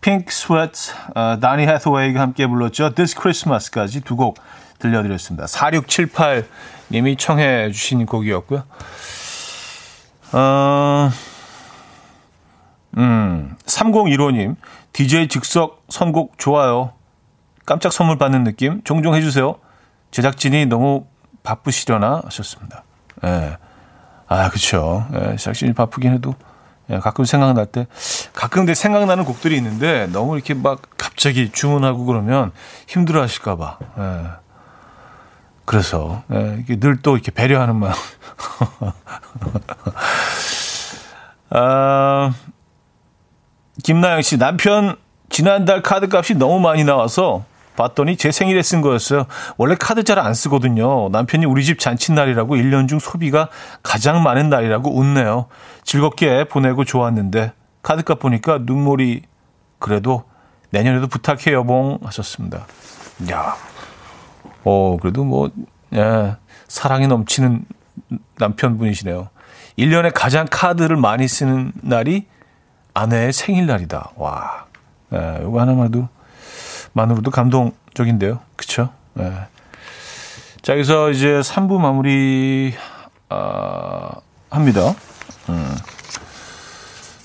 핑크 0.00 0.32
스웨트, 0.32 0.92
아, 1.14 1.38
도니 1.40 1.66
해서웨이가 1.66 2.20
함께 2.20 2.46
불렀죠. 2.46 2.94
This 2.94 3.14
Christmas까지 3.14 4.00
두 4.00 4.16
곡 4.16 4.38
들려드렸습니다. 4.80 5.44
4678님이 5.46 7.16
청해 7.18 7.70
주신 7.70 8.04
곡이었고요. 8.06 8.64
어, 10.32 11.10
음, 12.96 13.56
3015님, 13.66 14.56
DJ 14.92 15.28
즉석 15.28 15.84
선곡 15.88 16.38
좋아요. 16.38 16.92
깜짝 17.70 17.92
선물 17.92 18.18
받는 18.18 18.42
느낌 18.42 18.82
종종 18.82 19.14
해주세요. 19.14 19.54
제작진이 20.10 20.66
너무 20.66 21.06
바쁘시려나 21.44 22.22
하셨습니다. 22.24 22.82
예. 23.22 23.58
아, 24.26 24.50
그쵸. 24.50 25.06
예, 25.14 25.36
제작진이 25.36 25.72
바쁘긴 25.74 26.14
해도 26.14 26.34
예, 26.90 26.98
가끔 26.98 27.24
생각날 27.24 27.66
때 27.66 27.86
가끔 28.32 28.66
내 28.66 28.74
생각나는 28.74 29.24
곡들이 29.24 29.56
있는데 29.58 30.08
너무 30.08 30.34
이렇게 30.34 30.52
막 30.52 30.82
갑자기 30.98 31.52
주문하고 31.52 32.06
그러면 32.06 32.50
힘들어 32.88 33.22
하실까봐. 33.22 33.78
예. 34.00 34.30
그래서 35.64 36.24
예, 36.32 36.56
이게 36.58 36.80
늘 36.80 37.00
또 37.02 37.14
이렇게 37.14 37.30
배려하는 37.30 37.76
마음. 37.76 37.92
아, 41.50 42.32
김나영 43.84 44.22
씨 44.22 44.38
남편 44.38 44.96
지난달 45.28 45.82
카드 45.82 46.08
값이 46.12 46.34
너무 46.34 46.58
많이 46.58 46.82
나와서 46.82 47.44
봤더니 47.80 48.16
제 48.16 48.30
생일에 48.30 48.62
쓴 48.62 48.82
거였어요. 48.82 49.24
원래 49.56 49.74
카드 49.78 50.04
잘 50.04 50.18
안 50.18 50.34
쓰거든요. 50.34 51.08
남편이 51.10 51.46
우리 51.46 51.64
집 51.64 51.78
잔칫날이라고 51.78 52.56
1년 52.56 52.88
중 52.88 52.98
소비가 52.98 53.48
가장 53.82 54.22
많은 54.22 54.50
날이라고 54.50 54.94
웃네요. 54.94 55.46
즐겁게 55.82 56.44
보내고 56.44 56.84
좋았는데 56.84 57.52
카드값 57.82 58.18
보니까 58.18 58.58
눈물이 58.62 59.22
그래도 59.78 60.24
내년에도 60.70 61.06
부탁해 61.06 61.52
여봉 61.54 62.00
하셨습니다. 62.02 62.66
야, 63.30 63.56
어 64.64 64.98
그래도 65.00 65.24
뭐 65.24 65.50
예, 65.94 66.36
사랑이 66.68 67.06
넘치는 67.06 67.64
남편분이시네요. 68.38 69.28
1년에 69.78 70.12
가장 70.14 70.46
카드를 70.50 70.96
많이 70.96 71.26
쓰는 71.26 71.72
날이 71.80 72.26
아내의 72.92 73.32
생일날이다. 73.32 74.10
와, 74.16 74.66
예, 75.14 75.38
이거 75.40 75.60
하나만도 75.60 76.08
만으로도 76.92 77.30
감동적인데요. 77.30 78.40
그쵸? 78.56 78.90
네. 79.14 79.32
자, 80.62 80.72
여기서 80.74 81.10
이제 81.10 81.40
3부 81.40 81.78
마무리, 81.78 82.74
아, 83.28 84.10
합니다. 84.50 84.94
음. 85.48 85.76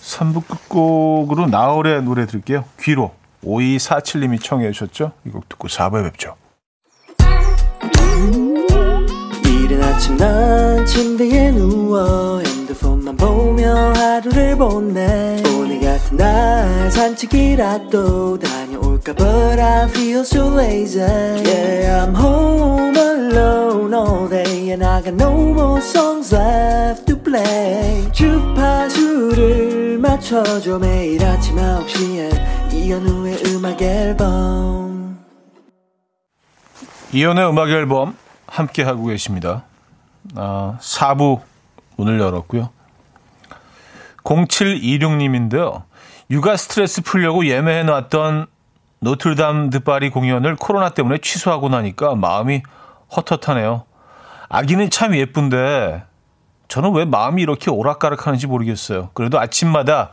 3부 0.01 0.47
끝곡으로 0.47 1.47
나월의 1.47 2.03
노래 2.03 2.25
들을게요. 2.25 2.63
귀로. 2.79 3.13
5247님이 3.43 4.41
청해 4.41 4.71
주셨죠? 4.71 5.11
이 5.25 5.29
곡 5.31 5.47
듣고 5.49 5.67
4부에 5.67 6.03
뵙죠. 6.03 6.35
이른 9.45 9.83
아침 9.83 10.17
난 10.17 10.85
침대에 10.85 11.51
누워 11.51 12.39
핸드폰만 12.39 13.17
보며 13.17 13.93
하루를 13.93 14.55
보내 14.57 15.41
오늘 15.57 15.79
같은 15.81 16.17
날 16.17 16.91
산책이라도 16.91 18.39
다 18.39 18.64
볼까 18.95 19.13
But 19.13 19.59
I 19.59 19.87
feel 19.89 20.21
so 20.21 20.47
lazy. 20.55 20.99
Yeah 20.99 22.05
I'm 22.05 22.15
home 22.15 22.95
alone 22.95 23.93
all 23.93 24.29
day 24.29 24.71
And 24.71 24.83
I 24.83 25.01
got 25.01 25.13
no 25.15 25.31
more 25.53 25.81
songs 25.81 26.33
left 26.33 27.05
to 27.07 27.17
play. 27.17 28.09
주파수를 28.11 29.97
맞춰줘 29.99 30.79
매일 30.79 31.23
아침 31.25 31.55
9시에. 31.55 32.73
이현우의 32.73 33.43
음악 33.47 33.81
앨범. 33.81 35.19
이현우의 37.11 37.49
음악 37.49 37.69
앨범 37.69 38.17
함께 38.47 38.83
하고 38.83 39.05
계십니다. 39.05 39.63
아, 40.35 40.77
4부 40.81 41.41
문을 41.97 42.19
열었고요. 42.19 42.69
0726님인데요. 44.23 45.83
육아 46.29 46.57
스트레스 46.57 47.01
풀려고 47.01 47.45
예매해 47.45 47.83
놨던 47.83 48.47
노틀담 48.99 49.69
드파리 49.69 50.09
공연을 50.09 50.55
코로나 50.55 50.89
때문에 50.89 51.19
취소하고 51.19 51.69
나니까 51.69 52.15
마음이 52.15 52.63
헛헛하네요. 53.15 53.85
아기는 54.49 54.89
참 54.89 55.15
예쁜데 55.15 56.03
저는 56.67 56.93
왜 56.93 57.05
마음이 57.05 57.41
이렇게 57.41 57.69
오락가락하는지 57.69 58.47
모르겠어요. 58.47 59.09
그래도 59.13 59.39
아침마다 59.39 60.11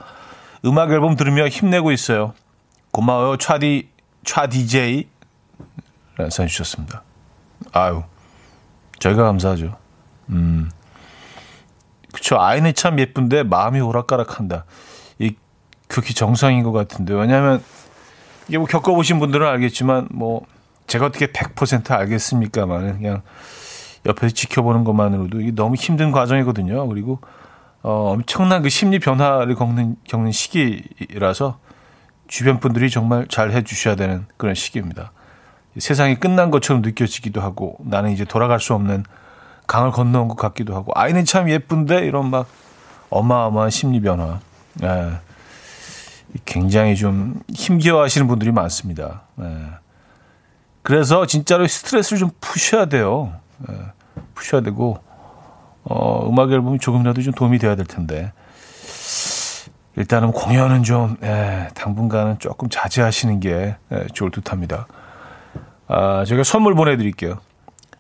음악 0.65 0.91
앨범 0.91 1.17
들으며 1.17 1.49
힘내고 1.49 1.93
있어요. 1.93 2.35
고마워요, 2.93 3.37
차디, 3.39 3.89
차디제이. 4.25 5.09
라는 6.17 6.31
사연 6.31 6.49
주셨습니다. 6.49 7.03
아유, 7.73 8.03
저희가 8.99 9.25
감사하죠. 9.25 9.77
음. 10.29 10.71
그쵸. 12.13 12.39
아이는 12.39 12.75
참 12.75 12.99
예쁜데 12.99 13.45
마음이 13.45 13.81
오락가락한다. 13.81 14.65
이, 15.19 15.35
극히 15.89 16.15
정상인 16.15 16.63
것 16.63 16.73
같은데. 16.73 17.15
왜냐하면 17.15 17.63
이게 18.49 18.59
뭐 18.59 18.67
겪어보신 18.67 19.19
분들은 19.19 19.47
알겠지만 19.47 20.09
뭐 20.11 20.45
제가 20.87 21.07
어떻게 21.07 21.27
100% 21.27 21.91
알겠습니까만 21.91 22.99
그냥 22.99 23.23
옆에서 24.07 24.35
지켜보는 24.35 24.85
것만으로도 24.85 25.41
이게 25.41 25.53
너무 25.53 25.75
힘든 25.75 26.11
과정이거든요. 26.11 26.87
그리고 26.89 27.21
어, 27.83 28.13
엄청난 28.13 28.63
그 28.63 28.69
심리 28.69 28.99
변화를 28.99 29.55
겪는, 29.55 29.97
겪는 30.09 30.33
시기라서 30.33 31.59
주변 32.29 32.61
분들이 32.61 32.91
정말 32.91 33.27
잘 33.29 33.53
해주셔야 33.53 33.97
되는 33.97 34.27
그런 34.37 34.55
시기입니다. 34.55 35.13
세상이 35.79 36.17
끝난 36.17 36.51
것처럼 36.51 36.83
느껴지기도 36.83 37.41
하고 37.41 37.77
나는 37.81 38.11
이제 38.11 38.25
돌아갈 38.25 38.61
수 38.61 38.75
없는 38.75 39.05
강을 39.67 39.91
건너온 39.91 40.29
것 40.29 40.37
같기도 40.37 40.75
하고 40.75 40.93
아이는 40.95 41.25
참 41.25 41.49
예쁜데 41.49 42.07
이런 42.07 42.31
막 42.31 42.47
어마어마한 43.11 43.71
심리 43.71 44.01
변화. 44.01 44.41
예. 44.83 45.13
굉장히 46.45 46.97
좀 46.97 47.41
힘겨워하시는 47.53 48.27
분들이 48.27 48.53
많습니다. 48.53 49.23
예. 49.41 49.67
그래서 50.83 51.27
진짜로 51.27 51.67
스트레스를 51.67 52.19
좀 52.19 52.31
푸셔야 52.41 52.87
돼요. 52.87 53.33
예. 53.69 53.75
푸셔야 54.35 54.61
되고 54.61 54.99
어, 55.85 56.29
음악 56.29 56.51
앨범이 56.53 56.79
조금이라도 56.79 57.23
좀 57.23 57.33
도움이 57.35 57.59
돼야 57.59 57.77
될 57.77 57.87
텐데 57.87 58.33
일단은 59.97 60.33
공연은 60.33 60.85
좀 60.85 61.17
예, 61.23 61.69
당분간은 61.75 62.39
조금 62.39 62.69
자제하시는 62.71 63.41
게 63.41 63.77
예, 63.93 64.07
좋을 64.15 64.31
듯합니다. 64.31 64.87
아, 65.87 66.25
제가 66.25 66.45
선물 66.45 66.75
보내드릴게요. 66.75 67.39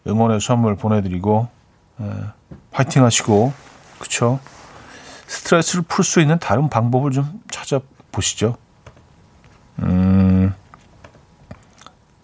응원의 0.07 0.41
선물 0.41 0.77
보내드리고 0.77 1.49
예, 2.01 2.13
파이팅 2.71 3.05
하시고 3.05 3.53
그쵸? 3.99 4.41
스트레스를 5.27 5.85
풀 5.87 6.05
수 6.05 6.21
있는 6.21 6.39
다른 6.39 6.69
방법을 6.69 7.11
좀 7.11 7.41
찾아 7.51 7.81
보시죠. 8.13 8.57
음, 9.81 10.55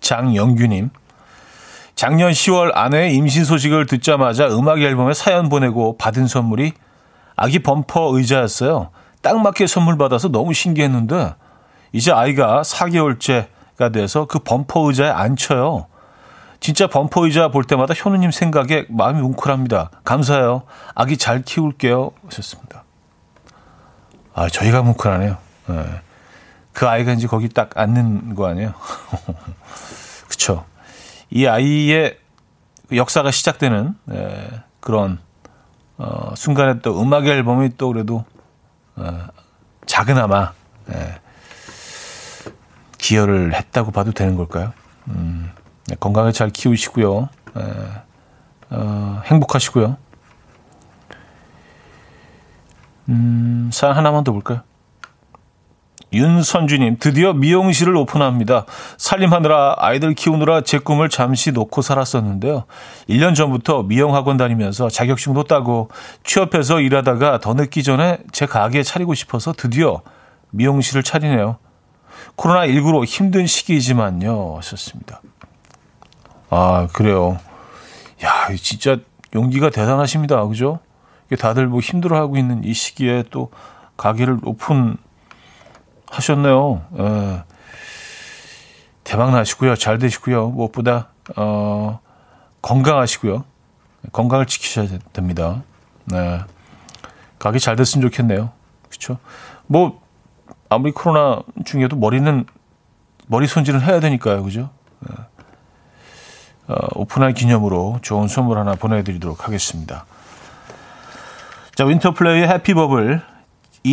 장영규님. 0.01 0.91
작년 1.95 2.31
10월 2.31 2.71
아내의 2.77 3.15
임신 3.15 3.45
소식을 3.45 3.87
듣자마자 3.87 4.47
음악 4.47 4.81
앨범에 4.81 5.15
사연 5.15 5.49
보내고 5.49 5.99
받은 5.99 6.29
선물이 6.29 6.73
아기 7.35 7.59
범퍼 7.59 8.17
의자였어요. 8.17 8.91
딱 9.21 9.43
맞게 9.43 9.67
선물 9.67 9.99
받아서 9.99 10.29
너무 10.29 10.53
신기했는데 10.53 11.35
이제 11.93 12.13
아이가 12.13 12.63
4개월째가 12.63 13.93
돼서 13.93 14.27
그 14.27 14.39
범퍼 14.39 14.89
의자에 14.89 15.11
앉혀요. 15.11 15.87
진짜 16.61 16.87
범퍼 16.87 17.25
의자 17.25 17.49
볼 17.49 17.65
때마다 17.65 17.95
현우님 17.97 18.31
생각에 18.31 18.87
마음이 18.89 19.21
뭉클합니다. 19.21 19.91
감사해요. 20.05 20.63
아기 20.95 21.17
잘 21.17 21.43
키울게요. 21.43 22.13
하셨습니다. 22.27 22.85
아, 24.35 24.49
저희가 24.49 24.83
뭉클하네요. 24.83 25.37
네. 25.69 26.01
그 26.73 26.87
아이가 26.89 27.13
이제 27.13 27.27
거기 27.27 27.49
딱 27.49 27.77
앉는 27.77 28.35
거 28.35 28.47
아니에요? 28.47 28.73
그쵸. 30.29 30.65
이 31.31 31.47
아이의 31.47 32.19
역사가 32.93 33.31
시작되는 33.31 33.95
네, 34.05 34.63
그런 34.81 35.19
어, 35.97 36.35
순간에 36.37 36.79
또 36.81 37.01
음악 37.03 37.27
앨범이 37.27 37.77
또 37.77 37.93
그래도 37.93 38.25
어, 38.97 39.27
작은아마 39.87 40.53
네, 40.87 41.21
기여를 42.97 43.55
했다고 43.55 43.91
봐도 43.91 44.13
되는 44.13 44.37
걸까요? 44.37 44.73
음, 45.09 45.51
네, 45.87 45.97
건강을 45.99 46.33
잘 46.33 46.51
키우시고요. 46.51 47.29
네, 47.55 47.63
어, 48.71 49.23
행복하시고요. 49.25 49.97
음, 53.09 53.71
사연 53.73 53.97
하나만 53.97 54.25
더 54.25 54.33
볼까요? 54.33 54.63
윤선주님, 56.13 56.97
드디어 56.99 57.35
미용실을 57.35 57.95
오픈합니다. 57.97 58.65
살림하느라 58.97 59.77
아이들 59.79 60.15
키우느라 60.15 60.63
제 60.63 60.79
꿈을 60.79 61.09
잠시 61.09 61.53
놓고 61.53 61.83
살았었는데요. 61.83 62.65
1년 63.09 63.35
전부터 63.35 63.83
미용학원 63.83 64.37
다니면서 64.37 64.89
자격증도 64.89 65.45
따고 65.45 65.91
취업해서 66.25 66.81
일하다가 66.81 67.41
더 67.41 67.55
늦기 67.55 67.83
전에 67.83 68.19
제 68.33 68.47
가게 68.47 68.83
차리고 68.83 69.15
싶어서 69.15 69.53
드디어 69.53 70.01
미용실을 70.51 71.03
차리네요. 71.03 71.59
코로나19로 72.37 73.05
힘든 73.05 73.47
시기이지만요. 73.47 74.57
하셨습니다. 74.57 75.21
아, 76.51 76.89
그래요. 76.93 77.39
야, 78.25 78.49
진짜 78.57 78.97
용기가 79.35 79.69
대단하십니다. 79.71 80.47
그죠? 80.47 80.81
다들 81.39 81.67
뭐 81.67 81.81
힘들어하고 81.81 82.39
있는 82.39 82.65
이 82.65 82.73
시기에 82.73 83.25
또 83.31 83.51
가게를 83.99 84.39
오픈 84.45 84.97
하셨네요. 86.11 86.83
예. 86.99 87.43
대박 89.05 89.31
나시고요. 89.31 89.75
잘 89.77 89.99
되시고요. 89.99 90.51
무엇보다 90.51 91.09
어, 91.37 92.01
건강하시고요. 92.63 93.45
건강을 94.13 94.47
지키셔야 94.47 94.87
됩니다. 95.13 95.63
네. 96.07 96.41
가게 97.39 97.59
잘 97.59 97.77
됐으면 97.77 98.03
좋겠네요. 98.09 98.51
그렇죠? 98.89 99.19
뭐 99.67 100.01
아무리 100.69 100.93
코로나 100.93 101.43
중에도 101.65 101.97
머리는 101.97 102.45
머리 103.27 103.47
손질은 103.47 103.81
해야 103.81 104.01
되니까요. 104.01 104.43
그죠? 104.43 104.71
네. 105.01 105.15
어, 106.69 106.75
오픈할 106.97 107.33
기념으로 107.33 107.99
좋은 108.03 108.29
선물 108.29 108.59
하나 108.59 108.75
보내드리도록 108.75 109.47
하겠습니다. 109.47 110.05
자, 111.75 111.85
윈터플레이의 111.85 112.49
해피버블 112.49 113.23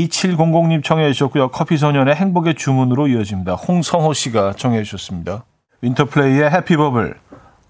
2700님 0.04 0.84
청해 0.84 1.12
주셨고요. 1.14 1.50
커피소년의 1.50 2.16
행복의 2.16 2.56
주문으로 2.56 3.08
이어집니다. 3.08 3.54
홍성호 3.54 4.14
씨가 4.14 4.54
청해 4.58 4.84
주셨습니다. 4.84 5.46
윈터플레이의 5.82 6.50
해피버블, 6.52 7.16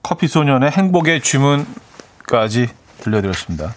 커피소년의 0.04 0.72
행복의 0.72 1.22
주문까지 1.22 2.70
들려드렸습니다. 3.00 3.74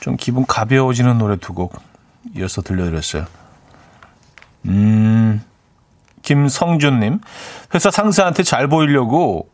좀 0.00 0.16
기분 0.16 0.46
가벼워지는 0.46 1.18
노래 1.18 1.36
두 1.36 1.52
곡 1.52 1.74
이어서 2.36 2.62
들려드렸어요. 2.62 3.24
음, 4.66 5.42
김성준님, 6.22 7.20
회사 7.74 7.90
상사한테 7.90 8.42
잘 8.42 8.68
보이려고 8.68 9.48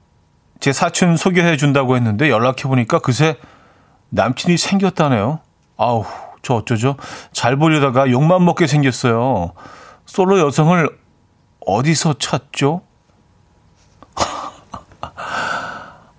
제 0.60 0.72
사촌 0.72 1.16
소개해 1.16 1.56
준다고 1.56 1.94
했는데 1.96 2.30
연락해보니까 2.30 2.98
그새 3.00 3.36
남친이 4.10 4.56
생겼다네요. 4.56 5.40
아우, 5.76 6.04
저 6.44 6.54
어쩌죠? 6.54 6.96
잘 7.32 7.56
보려다가 7.56 8.08
욕만 8.10 8.44
먹게 8.44 8.66
생겼어요. 8.66 9.52
솔로 10.06 10.38
여성을 10.38 10.88
어디서 11.66 12.14
찾죠? 12.18 12.82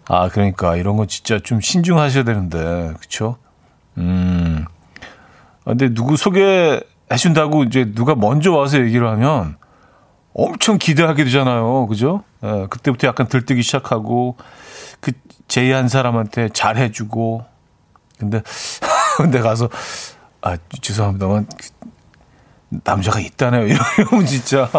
아, 0.08 0.30
그러니까 0.30 0.76
이런 0.76 0.98
거 0.98 1.06
진짜 1.06 1.40
좀 1.40 1.62
신중하셔야 1.62 2.24
되는데, 2.24 2.94
그쵸? 3.00 3.38
음. 3.98 4.66
아, 5.64 5.70
근데 5.72 5.94
누구 5.94 6.18
소개해 6.18 6.82
준다고 7.18 7.64
이제 7.64 7.92
누가 7.94 8.16
먼저 8.16 8.52
와서 8.52 8.80
얘기를 8.80 9.08
하면 9.08 9.58
엄청 10.34 10.78
기대하게 10.78 11.24
되잖아요. 11.24 11.88
그죠? 11.88 12.24
예, 12.44 12.68
그때부터 12.70 13.08
약간 13.08 13.28
들뜨기 13.28 13.62
시작하고 13.64 14.36
그 15.00 15.14
제의한 15.48 15.88
사람한테 15.88 16.50
잘해 16.50 16.92
주고 16.92 17.46
근데 18.20 18.42
근데 19.18 19.40
가서 19.40 19.70
아, 20.46 20.58
죄송합니다만, 20.80 21.48
남자가 22.84 23.20
있다네요. 23.20 23.66
이러면 23.98 24.26
진짜 24.28 24.70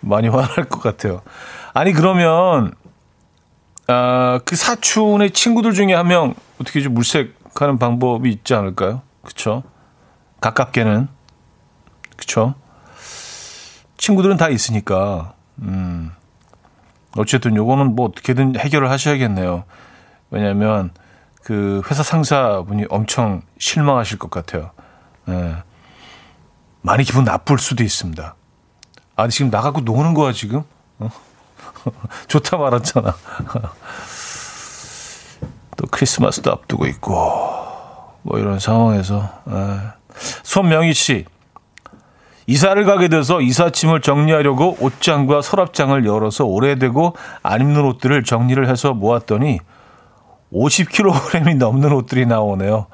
많이 0.00 0.28
화날 0.28 0.64
것 0.70 0.80
같아요. 0.82 1.20
아니, 1.74 1.92
그러면, 1.92 2.72
아, 3.88 4.40
그 4.46 4.56
사촌의 4.56 5.32
친구들 5.32 5.74
중에 5.74 5.92
한 5.94 6.06
명 6.06 6.34
어떻게 6.60 6.80
좀 6.80 6.94
물색하는 6.94 7.78
방법이 7.78 8.30
있지 8.30 8.54
않을까요? 8.54 9.02
그쵸? 9.22 9.62
가깝게는. 10.40 11.08
그쵸? 12.16 12.54
친구들은 13.98 14.38
다 14.38 14.48
있으니까, 14.48 15.34
음. 15.60 16.10
어쨌든 17.18 17.54
요거는 17.54 17.96
뭐 17.96 18.06
어떻게든 18.06 18.58
해결을 18.58 18.90
하셔야겠네요. 18.90 19.64
왜냐면, 20.30 20.86
하 20.86 21.07
그 21.48 21.80
회사 21.90 22.02
상사분이 22.02 22.84
엄청 22.90 23.40
실망하실 23.56 24.18
것 24.18 24.30
같아요. 24.30 24.72
예. 25.30 25.56
많이 26.82 27.04
기분 27.04 27.24
나쁠 27.24 27.58
수도 27.58 27.82
있습니다. 27.82 28.34
아, 29.16 29.28
지금 29.28 29.50
나가고 29.50 29.80
노는 29.80 30.12
거야, 30.12 30.32
지금? 30.32 30.62
어? 30.98 31.08
좋다 32.28 32.58
말았잖아. 32.58 33.16
또 35.78 35.86
크리스마스도 35.90 36.52
앞두고 36.52 36.84
있고, 36.88 37.14
뭐 38.20 38.38
이런 38.38 38.58
상황에서. 38.58 39.30
예. 39.48 39.78
손명희 40.42 40.92
씨. 40.92 41.24
이사를 42.46 42.84
가게 42.84 43.08
돼서 43.08 43.40
이사짐을 43.40 44.02
정리하려고 44.02 44.76
옷장과 44.80 45.40
서랍장을 45.40 46.04
열어서 46.04 46.44
오래되고 46.44 47.16
안 47.42 47.62
입는 47.62 47.86
옷들을 47.86 48.24
정리를 48.24 48.68
해서 48.68 48.92
모았더니 48.92 49.60
50kg이 50.52 51.56
넘는 51.56 51.92
옷들이 51.92 52.26
나오네요. 52.26 52.86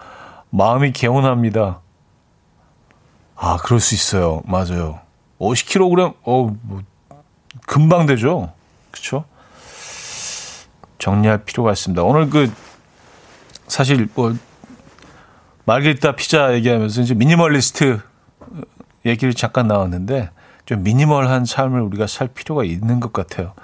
마음이 0.51 0.93
개운합니다. 0.93 1.81
아, 3.37 3.57
그럴 3.59 3.81
수 3.81 3.95
있어요. 3.95 4.43
맞아요. 4.47 5.01
50kg, 5.39 6.15
어, 6.23 6.57
뭐, 6.63 6.83
금방 7.67 8.07
되죠? 8.07 8.53
그쵸? 8.91 9.25
정리할 10.99 11.45
필요가 11.45 11.73
있습니다. 11.73 12.03
오늘 12.03 12.31
그, 12.31 12.53
사실 13.67 14.09
뭐, 14.15 14.35
마르게리타 15.65 16.13
피자 16.17 16.55
얘기하면서 16.55 17.03
이제 17.03 17.15
미니멀리스트 17.15 18.01
얘기를 19.07 19.35
잠깐 19.35 19.67
나왔는데 19.67 20.31
좀 20.67 20.83
미니멀한 20.83 21.45
삶을 21.45 21.81
우리가 21.81 22.07
살 22.07 22.29
필요가 22.29 22.65
있는 22.65 23.01
것 23.01 23.13
같아요. 23.13 23.55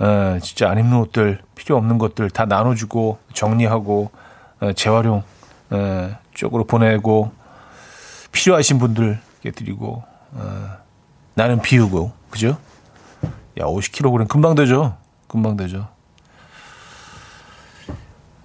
에, 0.00 0.40
진짜 0.40 0.70
안 0.70 0.78
입는 0.78 0.96
옷들, 0.98 1.40
필요 1.54 1.76
없는 1.76 1.98
것들 1.98 2.30
다 2.30 2.44
나눠주고 2.46 3.18
정리하고 3.32 4.10
에, 4.62 4.72
재활용 4.72 5.22
에, 5.72 6.16
쪽으로 6.34 6.64
보내고 6.64 7.32
필요하신 8.32 8.78
분들께 8.78 9.50
드리고 9.52 10.02
에, 10.36 10.40
나는 11.34 11.60
비우고 11.60 12.12
그죠? 12.30 12.58
야 13.58 13.64
50kg 13.64 14.28
금방 14.28 14.54
되죠. 14.54 14.96
금방 15.28 15.56
되죠. 15.56 15.88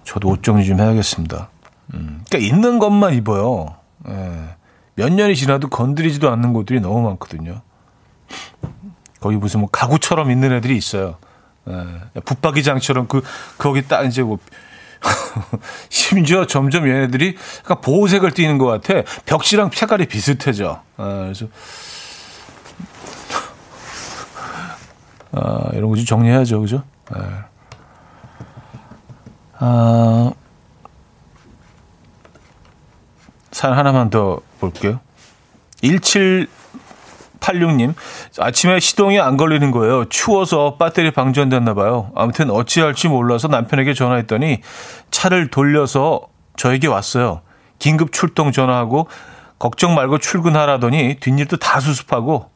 저도 0.04 0.28
옷 0.28 0.42
정리 0.42 0.64
좀 0.64 0.80
해야겠습니다. 0.80 1.48
음, 1.94 2.24
그러니까 2.28 2.38
있는 2.38 2.78
것만 2.78 3.14
입어요. 3.14 3.76
예. 4.08 4.56
몇 4.94 5.12
년이 5.12 5.36
지나도 5.36 5.68
건드리지도 5.68 6.30
않는 6.30 6.52
곳들이 6.52 6.80
너무 6.80 7.00
많거든요. 7.02 7.62
거기 9.20 9.36
무슨 9.36 9.60
뭐 9.60 9.68
가구처럼 9.70 10.30
있는 10.30 10.52
애들이 10.52 10.76
있어요. 10.76 11.16
예. 11.68 12.20
붙박이장처럼 12.20 13.06
그 13.08 13.22
거기 13.58 13.86
딱 13.86 14.04
이제 14.04 14.22
뭐 14.22 14.38
심지어 15.88 16.46
점점 16.46 16.86
얘네들이 16.88 17.36
약간 17.60 17.80
보호색을 17.80 18.32
띠는 18.32 18.58
것 18.58 18.66
같아. 18.66 19.02
벽지랑 19.26 19.70
색깔이 19.72 20.06
비슷해져. 20.06 20.82
예. 20.98 21.02
그래서 21.02 21.46
아, 25.32 25.70
이런 25.74 25.88
거 25.90 25.96
좀 25.96 26.04
정리해야죠, 26.04 26.60
그죠? 26.60 26.82
예. 27.16 27.20
아, 29.58 30.32
사연 33.52 33.76
하나만 33.76 34.10
더 34.10 34.40
볼게요. 34.58 35.00
1786님, 37.40 37.94
아침에 38.38 38.80
시동이 38.80 39.20
안 39.20 39.36
걸리는 39.36 39.70
거예요. 39.70 40.04
추워서 40.06 40.76
배터리 40.78 41.10
방전됐나 41.10 41.74
봐요. 41.74 42.10
아무튼 42.14 42.50
어찌할지 42.50 43.08
몰라서 43.08 43.48
남편에게 43.48 43.94
전화했더니 43.94 44.60
차를 45.10 45.50
돌려서 45.50 46.22
저에게 46.56 46.86
왔어요. 46.86 47.40
긴급 47.78 48.12
출동 48.12 48.52
전화하고 48.52 49.08
걱정 49.58 49.94
말고 49.94 50.18
출근하라더니 50.18 51.16
뒷일도 51.20 51.56
다 51.56 51.80
수습하고 51.80 52.50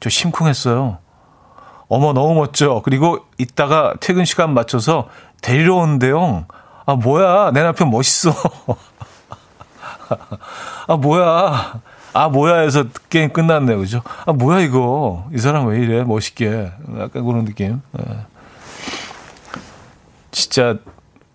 저 0.00 0.08
심쿵했어요. 0.08 0.98
어머 1.88 2.12
너무 2.12 2.34
멋져. 2.34 2.80
그리고 2.84 3.18
이따가 3.38 3.94
퇴근 4.00 4.24
시간 4.24 4.54
맞춰서 4.54 5.08
데리러 5.42 5.76
오는데요. 5.76 6.46
아 6.86 6.94
뭐야 6.94 7.50
내 7.52 7.62
남편 7.62 7.90
멋있어. 7.90 8.32
아, 10.86 10.96
뭐야. 10.96 11.80
아, 12.12 12.28
뭐야 12.28 12.60
해서 12.60 12.84
게임 13.08 13.32
끝났네, 13.32 13.74
그죠? 13.76 14.02
아, 14.26 14.32
뭐야, 14.32 14.60
이거. 14.60 15.28
이 15.32 15.38
사람 15.38 15.66
왜 15.66 15.78
이래? 15.78 16.04
멋있게. 16.04 16.70
약간 16.98 17.24
그런 17.24 17.44
느낌. 17.44 17.80
네. 17.92 18.04
진짜 20.30 20.76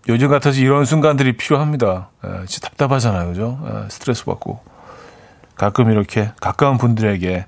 요즘 0.08 0.28
같아서 0.28 0.60
이런 0.60 0.84
순간들이 0.84 1.36
필요합니다. 1.36 2.08
네, 2.22 2.30
진짜 2.46 2.68
답답하잖아요, 2.68 3.28
그죠? 3.28 3.60
네, 3.64 3.88
스트레스 3.90 4.24
받고. 4.24 4.60
가끔 5.54 5.90
이렇게 5.90 6.30
가까운 6.40 6.78
분들에게 6.78 7.46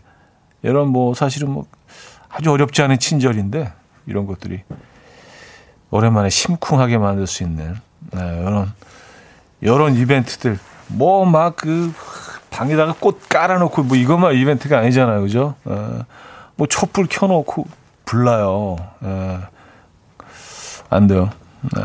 이런 0.62 0.89
뭐 0.89 1.14
사실은 1.14 1.51
뭐 1.51 1.64
아주 2.28 2.51
어렵지 2.51 2.83
않은 2.83 2.99
친절인데 2.99 3.72
이런 4.07 4.26
것들이 4.26 4.62
오랜만에 5.91 6.28
심쿵하게 6.28 6.99
만들 6.99 7.26
수 7.26 7.45
있는 7.45 7.76
네, 8.12 8.20
이런 8.41 8.72
이런 9.61 9.95
이벤트들 9.95 10.59
뭐 10.89 11.24
막그 11.24 11.93
방에다가 12.51 12.95
꽃 12.99 13.29
깔아놓고 13.29 13.85
뭐 13.85 13.97
이것만 13.97 14.35
이벤트가 14.35 14.79
아니잖아요, 14.79 15.21
그죠? 15.23 15.55
에, 15.69 15.73
뭐 16.57 16.67
촛불 16.67 17.07
켜놓고 17.09 17.67
불나요. 18.05 18.77
에, 19.05 19.39
안 20.91 21.07
돼요. 21.07 21.31
네. 21.75 21.83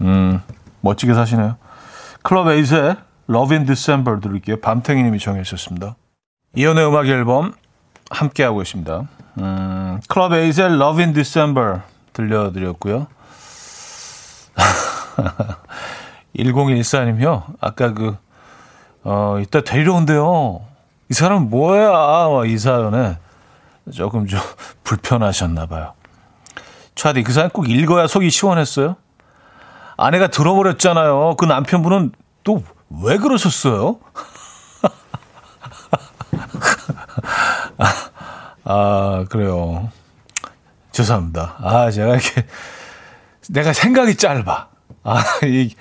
음, 0.00 0.42
멋지게 0.80 1.14
사시네요. 1.14 1.56
클럽 2.22 2.48
에이스의 2.48 2.96
Love 3.30 3.56
in 3.56 3.66
December 3.66 4.20
들을게요. 4.20 4.60
밤탱이님이 4.60 5.18
정해주셨습니다. 5.18 5.96
이연의 6.56 6.86
음악 6.86 7.06
앨범 7.06 7.52
함께하고 8.10 8.62
있습니다. 8.62 9.02
음, 9.38 10.00
클럽 10.08 10.32
에이스의 10.32 10.74
Love 10.74 11.02
in 11.02 11.14
December 11.14 11.80
들려드렸고요. 12.12 13.06
1014님이요. 16.36 17.44
아까 17.60 17.92
그, 17.92 18.16
어, 19.04 19.38
이따 19.40 19.60
데리러 19.62 19.94
온대요. 19.94 20.62
이 21.10 21.14
사람 21.14 21.48
뭐야? 21.50 22.44
이 22.46 22.58
사연에 22.58 23.18
조금 23.92 24.26
좀 24.26 24.40
불편하셨나 24.84 25.66
봐요. 25.66 25.94
차디, 26.94 27.22
그 27.22 27.32
사연 27.32 27.50
꼭 27.50 27.68
읽어야 27.70 28.06
속이 28.06 28.30
시원했어요? 28.30 28.96
아내가 29.96 30.28
들어버렸잖아요. 30.28 31.36
그 31.36 31.44
남편분은 31.44 32.12
또 32.44 32.62
왜 32.90 33.18
그러셨어요? 33.18 33.98
아, 38.64 39.24
그래요. 39.30 39.90
죄송합니다. 40.92 41.56
아, 41.58 41.90
제가 41.90 42.14
이렇게, 42.14 42.46
내가 43.48 43.72
생각이 43.72 44.16
짧아. 44.16 44.68
아, 45.04 45.24
이, 45.44 45.74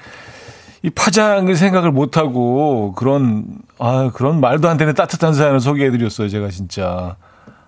이 0.87 0.89
파장을 0.89 1.53
생각을 1.53 1.91
못하고 1.91 2.93
그런, 2.93 3.45
아, 3.77 4.09
그런 4.13 4.39
말도 4.39 4.69
안 4.69 4.77
되는 4.77 4.93
따뜻한 4.93 5.33
사연을 5.33 5.59
소개해드렸어요. 5.59 6.29
제가 6.29 6.49
진짜. 6.49 7.17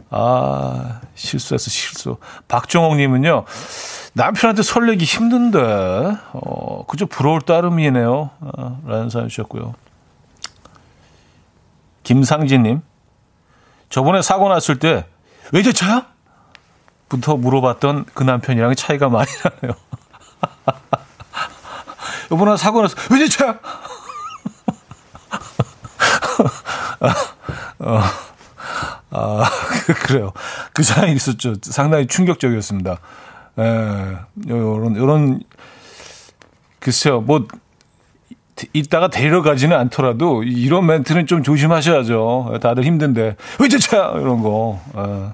아, 0.09 1.01
실수해서 1.15 1.70
실수. 1.70 2.15
박종옥님은요, 2.47 3.43
남편한테 4.13 4.63
설레기 4.63 5.03
힘든데, 5.03 5.59
어, 6.32 6.86
그저 6.88 7.05
부러울 7.05 7.41
따름이네요. 7.41 8.30
아, 8.39 8.78
라는 8.86 9.09
사연 9.09 9.28
주셨고요. 9.28 9.76
김상진님, 12.03 12.82
저번에 13.89 14.22
사고 14.22 14.47
났을 14.47 14.80
때, 14.80 15.05
왜 15.51 15.61
저 15.61 15.74
차야? 15.74 16.05
부터 17.09 17.36
물어봤던 17.36 18.05
그 18.13 18.24
남편이랑 18.24 18.76
차이가 18.76 19.09
많이 19.09 19.28
나네요. 19.43 19.78
여보나 22.32 22.57
사고 22.57 22.82
났어. 22.82 22.95
왜 23.11 23.27
차야? 23.27 23.59
어, 27.80 28.01
아, 29.11 29.49
그래요. 30.05 30.32
그 30.73 30.84
사연이 30.84 31.13
있었죠. 31.13 31.55
상당히 31.61 32.07
충격적이었습니다. 32.07 32.99
에, 33.57 34.17
요런, 34.47 34.95
요런, 34.95 35.41
글쎄요, 36.80 37.21
뭐, 37.21 37.47
이따가 38.73 39.07
데려가지는 39.09 39.75
않더라도 39.77 40.43
이런 40.43 40.86
멘트는 40.86 41.27
좀 41.27 41.43
조심하셔야죠. 41.43 42.59
다들 42.61 42.84
힘든데. 42.84 43.38
왜저차 43.59 44.13
이런 44.17 44.41
거. 44.41 44.82
에. 44.97 45.30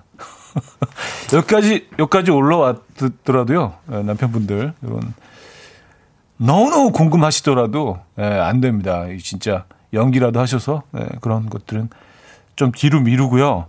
여기까지, 1.36 1.88
여기까지 2.00 2.32
올라왔더라도요. 2.32 3.74
남편분들. 3.88 4.74
이런 4.84 5.14
너무너무 6.38 6.92
궁금하시더라도 6.92 8.00
예, 8.20 8.24
안 8.24 8.62
됩니다. 8.62 9.06
진짜 9.22 9.66
연기라도 9.94 10.40
하셔서 10.40 10.84
예, 10.98 11.08
그런 11.22 11.50
것들은 11.50 11.90
좀 12.56 12.72
뒤로 12.72 13.00
미루고요. 13.02 13.68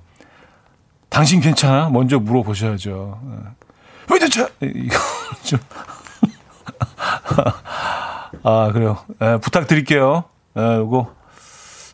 당신 1.08 1.40
괜찮아? 1.40 1.88
먼저 1.90 2.18
물어보셔야죠. 2.18 3.20
예. 3.24 3.36
왜 4.12 4.18
대체 4.18 4.46
이거 4.60 4.98
좀. 5.44 5.58
아, 8.42 8.70
그래요. 8.72 8.98
예, 9.22 9.38
부탁드릴게요. 9.40 10.24
예, 10.56 10.60
요거. 10.76 11.14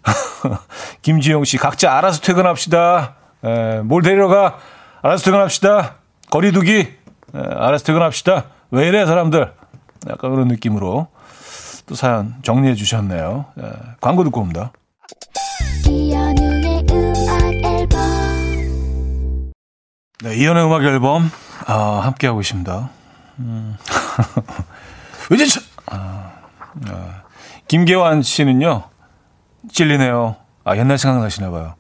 김지영 1.03 1.45
씨, 1.45 1.57
각자 1.57 1.97
알아서 1.97 2.21
퇴근합시다. 2.21 3.15
예, 3.45 3.81
뭘 3.85 4.03
데려가? 4.03 4.59
알아서 5.03 5.25
퇴근합시다. 5.25 5.97
거리두기. 6.31 6.89
예, 7.35 7.39
알아서 7.39 7.85
퇴근합시다. 7.85 8.45
왜 8.71 8.89
이래, 8.89 9.07
사람들? 9.07 9.53
약간 10.09 10.31
그런 10.31 10.49
느낌으로 10.49 11.09
또 11.87 11.95
사연 11.95 12.35
정리해 12.43 12.75
주셨네요. 12.75 13.47
예, 13.61 13.73
광고 14.01 14.25
듣고 14.25 14.41
옵니다. 14.41 14.73
네, 20.23 20.37
이연의 20.37 20.65
음악 20.65 20.85
앨범 20.85 21.31
아, 21.67 22.01
함께 22.03 22.27
하고 22.29 22.41
있습니다. 22.41 22.91
음. 23.41 23.77
의진차 25.31 25.61
아, 25.87 26.33
아, 26.89 27.23
김계환 27.69 28.23
씨는요 28.23 28.85
찔리네요. 29.71 30.37
아 30.65 30.77
옛날 30.77 30.99
생각나시나 30.99 31.51
봐요. 31.51 31.75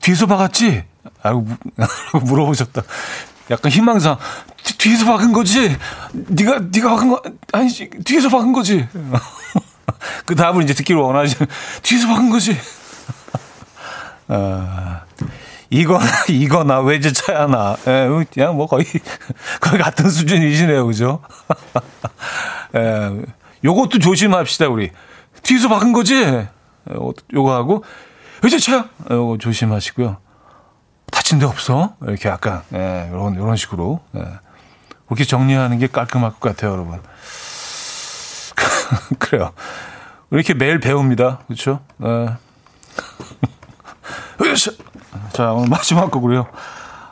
뒤에서 0.00 0.26
박았지? 0.26 0.84
아고 1.22 1.46
물어보셨다. 2.24 2.82
약간 3.50 3.70
희망상 3.70 4.16
뒤 4.78 4.92
에서 4.92 5.04
박은 5.04 5.32
거지. 5.32 5.76
네가 6.12 6.60
네가 6.72 6.88
박은 6.90 7.10
거 7.10 7.20
아니지. 7.52 7.90
뒤에서 8.04 8.30
박은 8.30 8.52
거지. 8.52 8.88
그 10.24 10.34
답을 10.34 10.62
이제 10.62 10.72
듣기를 10.72 11.00
원하지. 11.00 11.36
뒤에서 11.82 12.06
박은 12.06 12.30
거지. 12.30 12.56
아, 14.28 15.02
이거나, 15.68 16.06
이거나, 16.28 16.80
외제차야, 16.80 17.46
나. 17.48 17.76
예, 17.86 18.08
그냥 18.32 18.56
뭐 18.56 18.66
거의, 18.66 18.86
거의 19.60 19.82
같은 19.82 20.08
수준이시네요. 20.08 20.86
그죠? 20.86 21.20
예, 22.76 23.10
요것도 23.64 23.98
조심합시다, 23.98 24.68
우리. 24.68 24.90
뒤에서 25.42 25.68
박은 25.68 25.92
거지? 25.92 26.14
예, 26.14 26.48
요거 27.34 27.52
하고, 27.52 27.84
외제차야? 28.42 28.88
예, 29.10 29.14
요거 29.14 29.38
조심하시고요. 29.38 30.16
다친 31.10 31.38
데 31.38 31.46
없어? 31.46 31.94
이렇게 32.02 32.28
약간, 32.28 32.62
예, 32.72 33.08
요런, 33.10 33.36
요런 33.36 33.56
식으로. 33.56 34.00
예. 34.16 34.24
그렇게 35.06 35.24
정리하는 35.24 35.78
게 35.78 35.86
깔끔할 35.86 36.32
것 36.32 36.40
같아요, 36.40 36.72
여러분. 36.72 37.00
그래요. 39.18 39.52
이렇게 40.30 40.54
매일 40.54 40.80
배웁니다. 40.80 41.40
그렇죠? 41.46 41.80
네. 41.98 42.28
자, 45.32 45.52
오늘 45.52 45.68
마지막 45.68 46.10
곡으로요. 46.10 46.46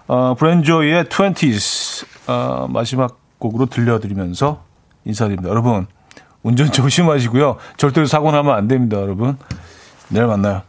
어, 0.06 0.34
브랜조이의 0.34 1.04
20s 1.04 2.06
어, 2.28 2.66
마지막 2.68 3.18
곡으로 3.38 3.66
들려드리면서 3.66 4.62
인사드립니다. 5.04 5.48
여러분, 5.48 5.86
운전 6.42 6.70
조심하시고요. 6.72 7.56
절대로 7.76 8.06
사고 8.06 8.30
나면 8.30 8.54
안 8.54 8.68
됩니다, 8.68 9.00
여러분. 9.00 9.38
내일 10.08 10.26
만나요. 10.26 10.62